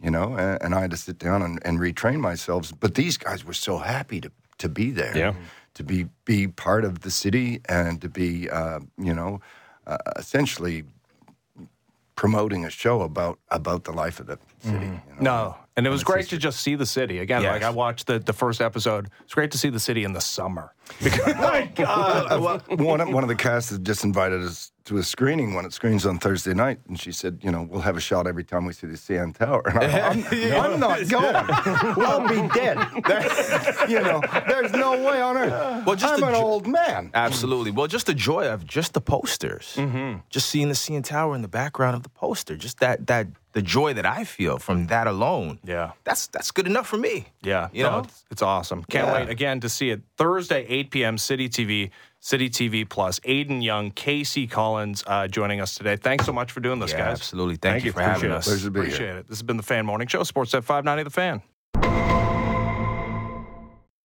[0.00, 2.72] you know, and, and I had to sit down and, and retrain myself.
[2.80, 5.34] But these guys were so happy to to be there, Yeah.
[5.74, 9.40] to be be part of the city and to be, uh, you know,
[9.86, 10.84] uh, essentially
[12.16, 14.86] promoting a show about about the life of the city.
[15.08, 15.20] you know.
[15.20, 17.42] No, and it was great just- to just see the city again.
[17.42, 17.52] Yes.
[17.52, 19.08] Like I watched the, the first episode.
[19.24, 20.74] It's great to see the city in the summer.
[21.78, 25.64] Uh, one, of- one of the cast has just invited us to a screening when
[25.64, 28.44] it screens on Thursday night, and she said, "You know, we'll have a shot every
[28.44, 31.96] time we see the CN Tower." And I'm, I'm, I'm not going.
[31.96, 32.78] We'll be dead.
[33.88, 35.86] you know, there's no way on earth.
[35.86, 37.10] Well, just I'm an jo- old man.
[37.14, 37.70] Absolutely.
[37.70, 40.18] Well, just the joy of just the posters, Mm-hmm.
[40.28, 43.62] just seeing the CN Tower in the background of the poster, just that that the
[43.62, 45.58] joy that I feel from that alone.
[45.64, 45.92] Yeah.
[46.04, 47.26] that's that's good enough for me.
[47.42, 47.98] Yeah, You no, know?
[48.00, 48.84] it's, it's awesome.
[48.84, 49.14] Can't Yeah.
[49.14, 51.18] wait again to see it Thursday, 8 p.m.
[51.18, 51.90] City TV,
[52.20, 53.20] City TV Plus.
[53.24, 54.46] Aden Young, K.C.
[54.46, 55.96] Collins uh, joining us today.
[55.96, 57.18] Thanks so much for doing this, Yeah, guys.
[57.18, 57.56] absolutely.
[57.56, 57.92] Thank, Thank you you.
[57.92, 58.34] for having it.
[58.36, 58.46] us.
[58.46, 58.88] Pleasure to be here.
[58.88, 59.28] Appreciate it.
[59.28, 62.03] This has been the Fan Morning Show, Sportsnet 590 The Fan.